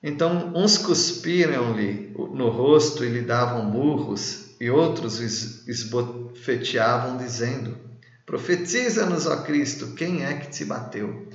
Então, 0.02 0.52
uns 0.54 0.78
cuspiram-lhe 0.78 2.12
no 2.32 2.48
rosto 2.48 3.04
e 3.04 3.08
lhe 3.08 3.22
davam 3.22 3.64
murros, 3.64 4.56
e 4.60 4.70
outros 4.70 5.20
esbofeteavam, 5.68 7.16
dizendo: 7.16 7.78
Profetiza-nos, 8.26 9.26
ó 9.26 9.42
Cristo, 9.42 9.94
quem 9.94 10.24
é 10.24 10.34
que 10.34 10.50
te 10.50 10.64
bateu? 10.64 11.28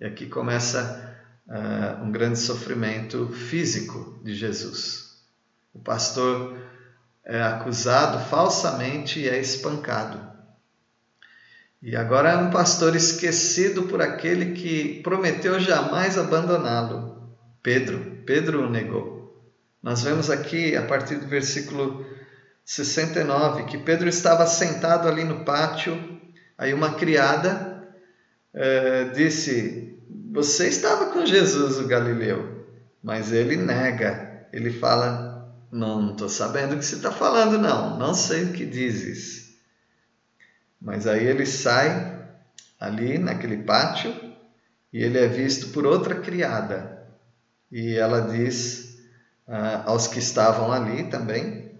E 0.00 0.04
aqui 0.04 0.26
começa 0.26 1.16
uh, 1.46 2.04
um 2.04 2.10
grande 2.10 2.38
sofrimento 2.38 3.28
físico 3.28 4.18
de 4.22 4.34
Jesus. 4.34 5.16
O 5.74 5.78
pastor 5.78 6.56
é 7.24 7.42
acusado 7.42 8.18
falsamente 8.28 9.20
e 9.20 9.28
é 9.28 9.40
espancado. 9.40 10.31
E 11.82 11.96
agora 11.96 12.30
é 12.30 12.36
um 12.36 12.50
pastor 12.50 12.94
esquecido 12.94 13.82
por 13.84 14.00
aquele 14.00 14.52
que 14.52 15.02
prometeu 15.02 15.58
jamais 15.58 16.16
abandoná-lo. 16.16 17.34
Pedro. 17.60 18.22
Pedro 18.24 18.66
o 18.66 18.70
negou. 18.70 19.22
Nós 19.82 20.04
vemos 20.04 20.30
aqui, 20.30 20.76
a 20.76 20.82
partir 20.82 21.16
do 21.16 21.26
versículo 21.26 22.06
69, 22.64 23.64
que 23.64 23.78
Pedro 23.78 24.08
estava 24.08 24.46
sentado 24.46 25.08
ali 25.08 25.24
no 25.24 25.44
pátio, 25.44 26.20
aí 26.56 26.72
uma 26.72 26.94
criada 26.94 27.84
eh, 28.54 29.10
disse: 29.12 29.98
Você 30.32 30.68
estava 30.68 31.06
com 31.06 31.26
Jesus, 31.26 31.78
o 31.78 31.88
Galileu. 31.88 32.64
Mas 33.02 33.32
ele 33.32 33.56
nega, 33.56 34.46
ele 34.52 34.70
fala: 34.70 35.52
Não 35.72 36.12
estou 36.12 36.28
sabendo 36.28 36.76
o 36.76 36.78
que 36.78 36.84
você 36.84 36.94
está 36.94 37.10
falando, 37.10 37.58
não, 37.58 37.98
não 37.98 38.14
sei 38.14 38.44
o 38.44 38.52
que 38.52 38.64
dizes. 38.64 39.41
Mas 40.82 41.06
aí 41.06 41.24
ele 41.24 41.46
sai 41.46 42.20
ali 42.78 43.16
naquele 43.16 43.58
pátio 43.58 44.12
e 44.92 45.02
ele 45.02 45.18
é 45.18 45.28
visto 45.28 45.68
por 45.68 45.86
outra 45.86 46.16
criada 46.16 46.92
e 47.70 47.96
ela 47.96 48.20
diz 48.20 48.98
ah, 49.48 49.84
aos 49.86 50.06
que 50.08 50.18
estavam 50.18 50.70
ali 50.70 51.04
também: 51.04 51.70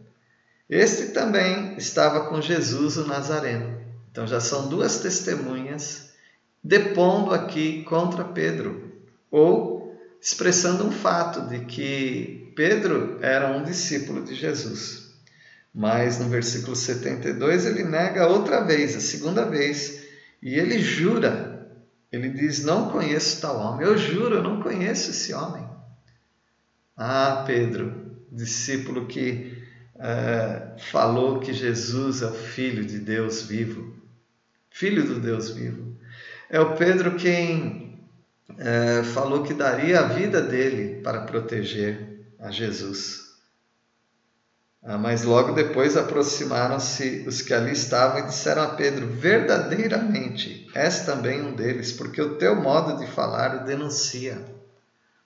Este 0.70 1.08
também 1.08 1.74
estava 1.76 2.28
com 2.28 2.40
Jesus 2.40 2.96
o 2.96 3.06
Nazareno. 3.06 3.82
Então 4.10 4.26
já 4.26 4.40
são 4.40 4.68
duas 4.68 5.00
testemunhas 5.00 6.12
depondo 6.64 7.34
aqui 7.34 7.82
contra 7.82 8.24
Pedro, 8.24 8.92
ou 9.30 9.98
expressando 10.20 10.86
um 10.86 10.92
fato 10.92 11.48
de 11.48 11.64
que 11.64 12.52
Pedro 12.54 13.18
era 13.20 13.50
um 13.56 13.64
discípulo 13.64 14.22
de 14.22 14.34
Jesus. 14.34 15.01
Mas 15.74 16.18
no 16.18 16.28
versículo 16.28 16.76
72 16.76 17.66
ele 17.66 17.82
nega 17.82 18.26
outra 18.26 18.60
vez, 18.60 18.94
a 18.94 19.00
segunda 19.00 19.44
vez, 19.44 20.02
e 20.42 20.54
ele 20.54 20.78
jura. 20.78 21.70
Ele 22.10 22.28
diz: 22.28 22.62
Não 22.62 22.90
conheço 22.90 23.40
tal 23.40 23.58
homem. 23.58 23.86
Eu 23.86 23.96
juro, 23.96 24.36
eu 24.36 24.42
não 24.42 24.60
conheço 24.60 25.10
esse 25.10 25.32
homem. 25.32 25.66
Ah, 26.96 27.42
Pedro, 27.46 28.18
discípulo 28.30 29.06
que 29.06 29.62
uh, 29.96 30.78
falou 30.90 31.40
que 31.40 31.52
Jesus 31.52 32.22
é 32.22 32.26
o 32.26 32.34
Filho 32.34 32.84
de 32.84 32.98
Deus 32.98 33.42
vivo, 33.42 33.94
Filho 34.70 35.04
do 35.06 35.20
Deus 35.20 35.50
vivo. 35.50 35.96
É 36.50 36.60
o 36.60 36.76
Pedro 36.76 37.16
quem 37.16 37.98
uh, 38.50 39.04
falou 39.04 39.42
que 39.42 39.54
daria 39.54 40.00
a 40.00 40.08
vida 40.08 40.42
dele 40.42 41.00
para 41.00 41.22
proteger 41.22 42.26
a 42.38 42.50
Jesus. 42.50 43.21
Ah, 44.84 44.98
mas 44.98 45.22
logo 45.22 45.52
depois 45.52 45.96
aproximaram-se 45.96 47.24
os 47.26 47.40
que 47.40 47.54
ali 47.54 47.72
estavam 47.72 48.18
e 48.18 48.26
disseram 48.26 48.62
a 48.62 48.74
Pedro: 48.74 49.06
Verdadeiramente, 49.08 50.66
és 50.74 51.00
também 51.00 51.40
um 51.40 51.54
deles, 51.54 51.92
porque 51.92 52.20
o 52.20 52.36
teu 52.36 52.56
modo 52.56 52.98
de 52.98 53.06
falar 53.06 53.62
o 53.62 53.64
denuncia 53.64 54.44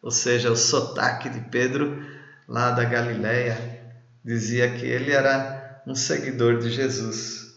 ou 0.06 0.12
seja, 0.12 0.52
o 0.52 0.56
sotaque 0.56 1.28
de 1.28 1.40
Pedro 1.40 2.00
lá 2.46 2.70
da 2.70 2.84
Galileia 2.84 3.90
dizia 4.24 4.72
que 4.72 4.86
ele 4.86 5.10
era 5.10 5.82
um 5.84 5.96
seguidor 5.96 6.58
de 6.58 6.70
Jesus, 6.70 7.56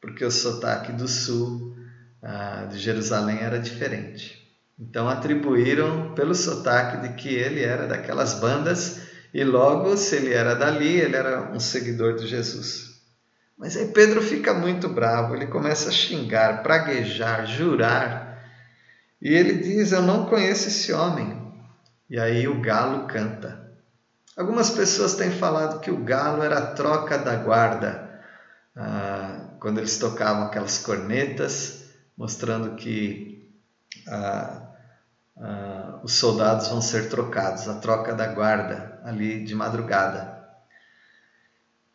porque 0.00 0.24
o 0.24 0.30
sotaque 0.30 0.92
do 0.92 1.06
sul 1.06 1.74
ah, 2.22 2.66
de 2.70 2.78
Jerusalém 2.78 3.40
era 3.40 3.58
diferente. 3.58 4.48
Então 4.78 5.10
atribuíram 5.10 6.14
pelo 6.14 6.34
sotaque 6.34 7.06
de 7.06 7.14
que 7.16 7.28
ele 7.28 7.62
era 7.62 7.86
daquelas 7.86 8.32
bandas 8.40 9.02
e 9.32 9.44
logo, 9.44 9.96
se 9.96 10.16
ele 10.16 10.34
era 10.34 10.54
dali, 10.54 10.98
ele 11.00 11.16
era 11.16 11.52
um 11.52 11.60
seguidor 11.60 12.16
de 12.16 12.26
Jesus. 12.26 13.00
Mas 13.56 13.76
aí 13.76 13.86
Pedro 13.88 14.20
fica 14.20 14.52
muito 14.52 14.88
bravo, 14.88 15.36
ele 15.36 15.46
começa 15.46 15.88
a 15.88 15.92
xingar, 15.92 16.62
praguejar, 16.62 17.46
jurar. 17.46 18.42
E 19.22 19.32
ele 19.32 19.54
diz: 19.54 19.92
Eu 19.92 20.02
não 20.02 20.26
conheço 20.26 20.68
esse 20.68 20.92
homem. 20.92 21.40
E 22.08 22.18
aí 22.18 22.48
o 22.48 22.60
galo 22.60 23.06
canta. 23.06 23.70
Algumas 24.36 24.70
pessoas 24.70 25.14
têm 25.14 25.30
falado 25.30 25.80
que 25.80 25.90
o 25.90 26.02
galo 26.02 26.42
era 26.42 26.58
a 26.58 26.66
troca 26.68 27.18
da 27.18 27.36
guarda, 27.36 28.22
ah, 28.74 29.50
quando 29.60 29.78
eles 29.78 29.98
tocavam 29.98 30.44
aquelas 30.44 30.78
cornetas, 30.78 31.84
mostrando 32.16 32.74
que 32.76 33.48
ah, 34.08 34.62
ah, 35.36 36.00
os 36.02 36.14
soldados 36.14 36.68
vão 36.68 36.80
ser 36.80 37.08
trocados, 37.08 37.68
a 37.68 37.74
troca 37.74 38.14
da 38.14 38.26
guarda 38.28 38.89
ali 39.04 39.44
de 39.44 39.54
madrugada. 39.54 40.40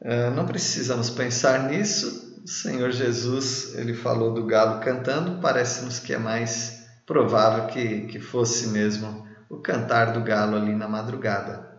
Ah, 0.04 0.30
não 0.30 0.46
precisamos 0.46 1.10
pensar 1.10 1.70
nisso. 1.70 2.42
O 2.44 2.48
Senhor 2.48 2.92
Jesus 2.92 3.74
ele 3.76 3.94
falou 3.94 4.34
do 4.34 4.46
galo 4.46 4.80
cantando, 4.80 5.42
parece-nos 5.42 6.00
que 6.00 6.14
é 6.14 6.18
mais 6.18 6.86
provável 7.06 7.68
que, 7.68 8.02
que 8.08 8.20
fosse 8.20 8.68
mesmo 8.68 9.28
o 9.50 9.58
cantar 9.58 10.14
do 10.14 10.22
galo 10.22 10.56
ali 10.56 10.76
na 10.76 10.88
madrugada. 10.88 11.74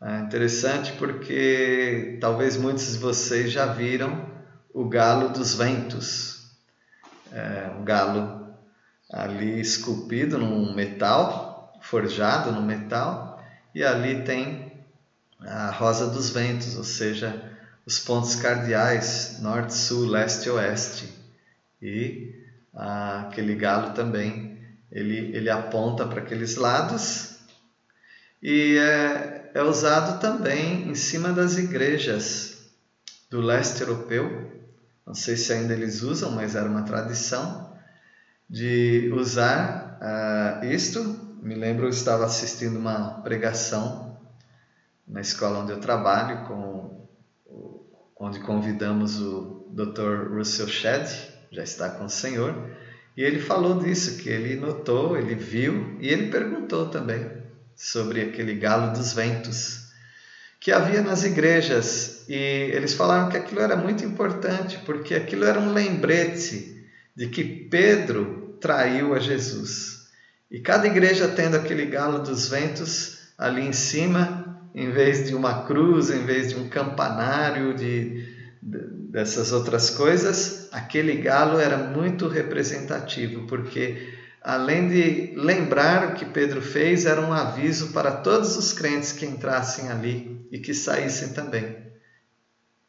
É 0.00 0.20
interessante 0.20 0.92
porque 0.92 2.18
talvez 2.20 2.56
muitos 2.56 2.92
de 2.92 2.98
vocês 2.98 3.50
já 3.50 3.66
viram 3.66 4.30
o 4.72 4.88
galo 4.88 5.30
dos 5.30 5.54
ventos. 5.54 6.52
É 7.32 7.72
um 7.76 7.84
galo 7.84 8.54
ali 9.12 9.60
esculpido 9.60 10.38
num 10.38 10.72
metal, 10.72 11.76
forjado 11.82 12.52
no 12.52 12.62
metal, 12.62 13.37
e 13.74 13.84
ali 13.84 14.22
tem 14.24 14.72
a 15.40 15.70
rosa 15.70 16.06
dos 16.08 16.30
ventos, 16.30 16.76
ou 16.76 16.84
seja, 16.84 17.56
os 17.86 17.98
pontos 17.98 18.34
cardeais 18.34 19.38
norte, 19.40 19.74
sul, 19.74 20.06
leste 20.06 20.46
e 20.46 20.50
oeste. 20.50 21.12
E 21.80 22.34
ah, 22.74 23.26
aquele 23.28 23.54
galo 23.54 23.94
também 23.94 24.58
ele, 24.90 25.36
ele 25.36 25.50
aponta 25.50 26.06
para 26.06 26.20
aqueles 26.20 26.56
lados 26.56 27.38
e 28.42 28.76
é, 28.76 29.50
é 29.54 29.62
usado 29.62 30.20
também 30.20 30.88
em 30.88 30.94
cima 30.94 31.32
das 31.32 31.56
igrejas 31.56 32.70
do 33.28 33.40
leste 33.40 33.80
europeu. 33.80 34.52
Não 35.06 35.14
sei 35.14 35.36
se 35.36 35.52
ainda 35.52 35.74
eles 35.74 36.02
usam, 36.02 36.30
mas 36.32 36.54
era 36.54 36.68
uma 36.68 36.82
tradição 36.82 37.76
de 38.48 39.10
usar 39.14 39.98
uh, 40.00 40.64
isto. 40.66 41.27
Me 41.40 41.54
lembro, 41.54 41.86
eu 41.86 41.90
estava 41.90 42.24
assistindo 42.24 42.78
uma 42.78 43.20
pregação 43.22 44.18
na 45.06 45.20
escola 45.20 45.60
onde 45.60 45.72
eu 45.72 45.78
trabalho, 45.78 46.46
com, 46.46 47.08
onde 48.18 48.40
convidamos 48.40 49.20
o 49.20 49.66
Dr. 49.70 50.32
Russell 50.34 50.66
Shedd, 50.66 51.08
já 51.50 51.62
está 51.62 51.90
com 51.90 52.06
o 52.06 52.10
Senhor, 52.10 52.54
e 53.16 53.22
ele 53.22 53.40
falou 53.40 53.78
disso, 53.78 54.18
que 54.18 54.28
ele 54.28 54.56
notou, 54.56 55.16
ele 55.16 55.34
viu 55.34 55.96
e 56.00 56.08
ele 56.08 56.30
perguntou 56.30 56.88
também 56.88 57.30
sobre 57.74 58.20
aquele 58.20 58.54
galo 58.54 58.92
dos 58.92 59.12
ventos 59.12 59.88
que 60.60 60.72
havia 60.72 61.02
nas 61.02 61.24
igrejas. 61.24 62.24
E 62.28 62.34
eles 62.34 62.94
falaram 62.94 63.28
que 63.28 63.36
aquilo 63.36 63.60
era 63.60 63.76
muito 63.76 64.04
importante, 64.04 64.78
porque 64.84 65.14
aquilo 65.14 65.44
era 65.44 65.58
um 65.58 65.72
lembrete 65.72 66.84
de 67.14 67.28
que 67.28 67.44
Pedro 67.44 68.56
traiu 68.60 69.14
a 69.14 69.20
Jesus. 69.20 69.97
E 70.50 70.60
cada 70.60 70.86
igreja 70.86 71.28
tendo 71.28 71.56
aquele 71.56 71.86
galo 71.86 72.20
dos 72.20 72.48
ventos 72.48 73.18
ali 73.36 73.62
em 73.62 73.72
cima, 73.72 74.68
em 74.74 74.90
vez 74.90 75.26
de 75.26 75.34
uma 75.34 75.64
cruz, 75.64 76.10
em 76.10 76.24
vez 76.24 76.50
de 76.50 76.56
um 76.56 76.68
campanário 76.68 77.74
de 77.74 78.36
dessas 78.60 79.52
outras 79.52 79.90
coisas, 79.90 80.68
aquele 80.72 81.16
galo 81.16 81.58
era 81.58 81.76
muito 81.76 82.28
representativo, 82.28 83.46
porque 83.46 84.14
além 84.42 84.88
de 84.88 85.34
lembrar 85.36 86.08
o 86.08 86.14
que 86.14 86.24
Pedro 86.24 86.60
fez, 86.60 87.06
era 87.06 87.20
um 87.20 87.32
aviso 87.32 87.92
para 87.92 88.10
todos 88.10 88.56
os 88.56 88.72
crentes 88.72 89.12
que 89.12 89.24
entrassem 89.24 89.88
ali 89.90 90.46
e 90.50 90.58
que 90.58 90.74
saíssem 90.74 91.30
também. 91.30 91.76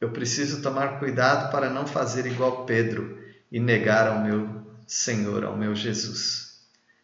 Eu 0.02 0.12
preciso 0.12 0.62
tomar 0.62 1.00
cuidado 1.00 1.52
para 1.52 1.70
não 1.70 1.86
fazer 1.86 2.26
igual 2.26 2.66
Pedro 2.66 3.18
e 3.52 3.60
negar 3.60 4.08
ao 4.08 4.22
meu 4.22 4.66
Senhor, 4.88 5.44
ao 5.44 5.58
meu 5.58 5.76
Jesus. 5.76 6.49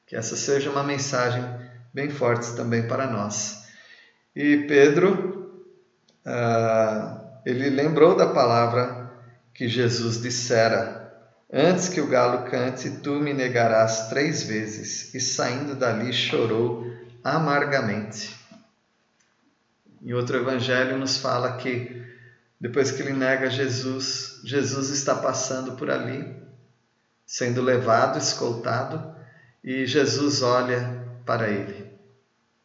Que 0.05 0.15
essa 0.15 0.35
seja 0.35 0.69
uma 0.69 0.83
mensagem 0.83 1.43
bem 1.93 2.09
forte 2.09 2.55
também 2.55 2.87
para 2.87 3.07
nós. 3.07 3.65
E 4.35 4.65
Pedro, 4.67 5.63
ah, 6.25 7.39
ele 7.45 7.69
lembrou 7.69 8.15
da 8.15 8.27
palavra 8.27 9.11
que 9.53 9.67
Jesus 9.67 10.21
dissera: 10.21 11.13
Antes 11.51 11.89
que 11.89 12.01
o 12.01 12.07
galo 12.07 12.49
cante, 12.49 12.89
tu 13.01 13.11
me 13.11 13.33
negarás 13.33 14.09
três 14.09 14.43
vezes. 14.43 15.13
E 15.13 15.21
saindo 15.21 15.75
dali 15.75 16.11
chorou 16.11 16.85
amargamente. 17.23 18.35
Em 20.01 20.13
outro 20.13 20.37
evangelho 20.37 20.97
nos 20.97 21.17
fala 21.17 21.57
que 21.57 22.03
depois 22.59 22.91
que 22.91 23.01
ele 23.01 23.13
nega 23.13 23.49
Jesus, 23.49 24.41
Jesus 24.43 24.89
está 24.89 25.15
passando 25.15 25.73
por 25.73 25.89
ali, 25.89 26.35
sendo 27.25 27.61
levado, 27.61 28.17
escoltado, 28.19 29.14
e 29.65 29.87
Jesus 29.87 30.43
olha 30.43 31.03
para 31.25 31.49
ele. 31.49 31.87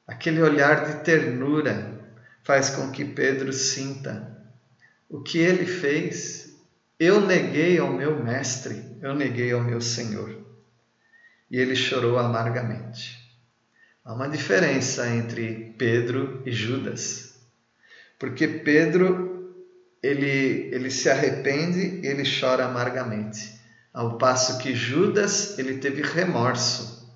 Aquele 0.06 0.42
olhar 0.42 0.84
de 0.84 1.02
ternura 1.02 1.98
faz 2.44 2.68
com 2.68 2.90
que 2.90 3.06
Pedro 3.06 3.54
sinta 3.54 4.38
o 5.08 5.22
que 5.22 5.38
ele 5.38 5.64
fez. 5.64 6.54
Eu 6.98 7.22
neguei 7.22 7.78
ao 7.78 7.90
meu 7.90 8.22
mestre, 8.22 8.84
eu 9.00 9.14
neguei 9.14 9.50
ao 9.50 9.62
meu 9.62 9.80
Senhor. 9.80 10.36
E 11.50 11.56
ele 11.56 11.74
chorou 11.74 12.18
amargamente. 12.18 13.18
Há 14.04 14.12
uma 14.12 14.28
diferença 14.28 15.08
entre 15.08 15.74
Pedro 15.78 16.42
e 16.44 16.52
Judas. 16.52 17.34
Porque 18.18 18.46
Pedro 18.46 19.30
ele, 20.02 20.68
ele 20.74 20.90
se 20.90 21.08
arrepende 21.08 22.00
e 22.02 22.06
ele 22.06 22.24
chora 22.24 22.66
amargamente, 22.66 23.59
ao 23.92 24.16
passo 24.18 24.58
que 24.58 24.74
Judas 24.74 25.58
ele 25.58 25.78
teve 25.78 26.02
remorso. 26.02 27.08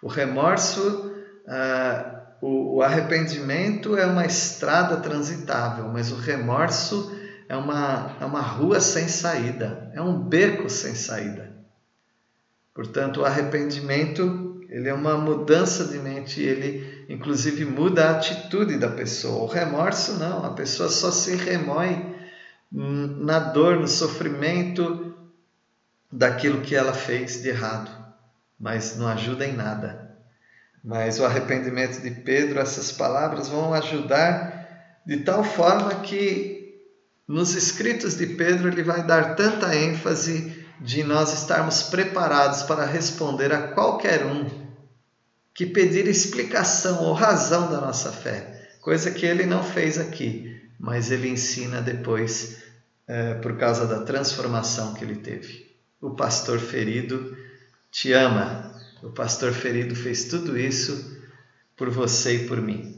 O 0.00 0.08
remorso, 0.08 1.12
ah, 1.46 2.22
o, 2.40 2.76
o 2.76 2.82
arrependimento 2.82 3.96
é 3.96 4.06
uma 4.06 4.26
estrada 4.26 4.96
transitável, 4.96 5.88
mas 5.88 6.10
o 6.10 6.16
remorso 6.16 7.12
é 7.48 7.56
uma, 7.56 8.16
é 8.20 8.24
uma 8.24 8.40
rua 8.40 8.80
sem 8.80 9.08
saída, 9.08 9.90
é 9.94 10.00
um 10.00 10.18
beco 10.18 10.68
sem 10.68 10.94
saída. 10.94 11.52
Portanto, 12.74 13.20
o 13.20 13.24
arrependimento 13.24 14.52
ele 14.72 14.88
é 14.88 14.94
uma 14.94 15.18
mudança 15.18 15.84
de 15.84 15.98
mente, 15.98 16.40
ele 16.40 17.04
inclusive 17.06 17.62
muda 17.66 18.06
a 18.06 18.10
atitude 18.12 18.78
da 18.78 18.88
pessoa. 18.88 19.44
O 19.44 19.46
remorso 19.46 20.14
não, 20.14 20.46
a 20.46 20.54
pessoa 20.54 20.88
só 20.88 21.10
se 21.10 21.36
remói 21.36 22.10
na 22.72 23.38
dor, 23.38 23.78
no 23.78 23.86
sofrimento 23.86 25.11
daquilo 26.12 26.60
que 26.60 26.76
ela 26.76 26.92
fez 26.92 27.42
de 27.42 27.48
errado, 27.48 27.90
mas 28.60 28.96
não 28.96 29.08
ajuda 29.08 29.46
em 29.46 29.54
nada. 29.54 30.12
Mas 30.84 31.18
o 31.18 31.24
arrependimento 31.24 32.02
de 32.02 32.10
Pedro, 32.10 32.60
essas 32.60 32.92
palavras 32.92 33.48
vão 33.48 33.72
ajudar 33.72 35.02
de 35.06 35.18
tal 35.18 35.42
forma 35.42 36.00
que 36.00 36.80
nos 37.26 37.54
escritos 37.54 38.16
de 38.16 38.26
Pedro 38.26 38.68
ele 38.68 38.82
vai 38.82 39.06
dar 39.06 39.34
tanta 39.34 39.74
ênfase 39.74 40.66
de 40.80 41.02
nós 41.02 41.32
estarmos 41.32 41.84
preparados 41.84 42.62
para 42.64 42.84
responder 42.84 43.52
a 43.52 43.68
qualquer 43.68 44.26
um 44.26 44.62
que 45.54 45.66
pedir 45.66 46.06
explicação 46.08 47.04
ou 47.04 47.12
razão 47.12 47.70
da 47.70 47.80
nossa 47.80 48.10
fé, 48.10 48.68
coisa 48.80 49.10
que 49.10 49.24
ele 49.24 49.46
não 49.46 49.62
fez 49.62 49.98
aqui, 49.98 50.60
mas 50.78 51.10
ele 51.10 51.28
ensina 51.28 51.80
depois 51.80 52.62
é, 53.06 53.34
por 53.34 53.56
causa 53.56 53.86
da 53.86 54.00
transformação 54.00 54.94
que 54.94 55.04
ele 55.04 55.16
teve. 55.16 55.71
O 56.02 56.10
pastor 56.10 56.58
ferido 56.58 57.36
te 57.90 58.12
ama. 58.12 58.74
O 59.04 59.10
pastor 59.10 59.52
ferido 59.52 59.94
fez 59.94 60.24
tudo 60.24 60.58
isso 60.58 61.16
por 61.76 61.90
você 61.90 62.42
e 62.42 62.46
por 62.48 62.60
mim. 62.60 62.96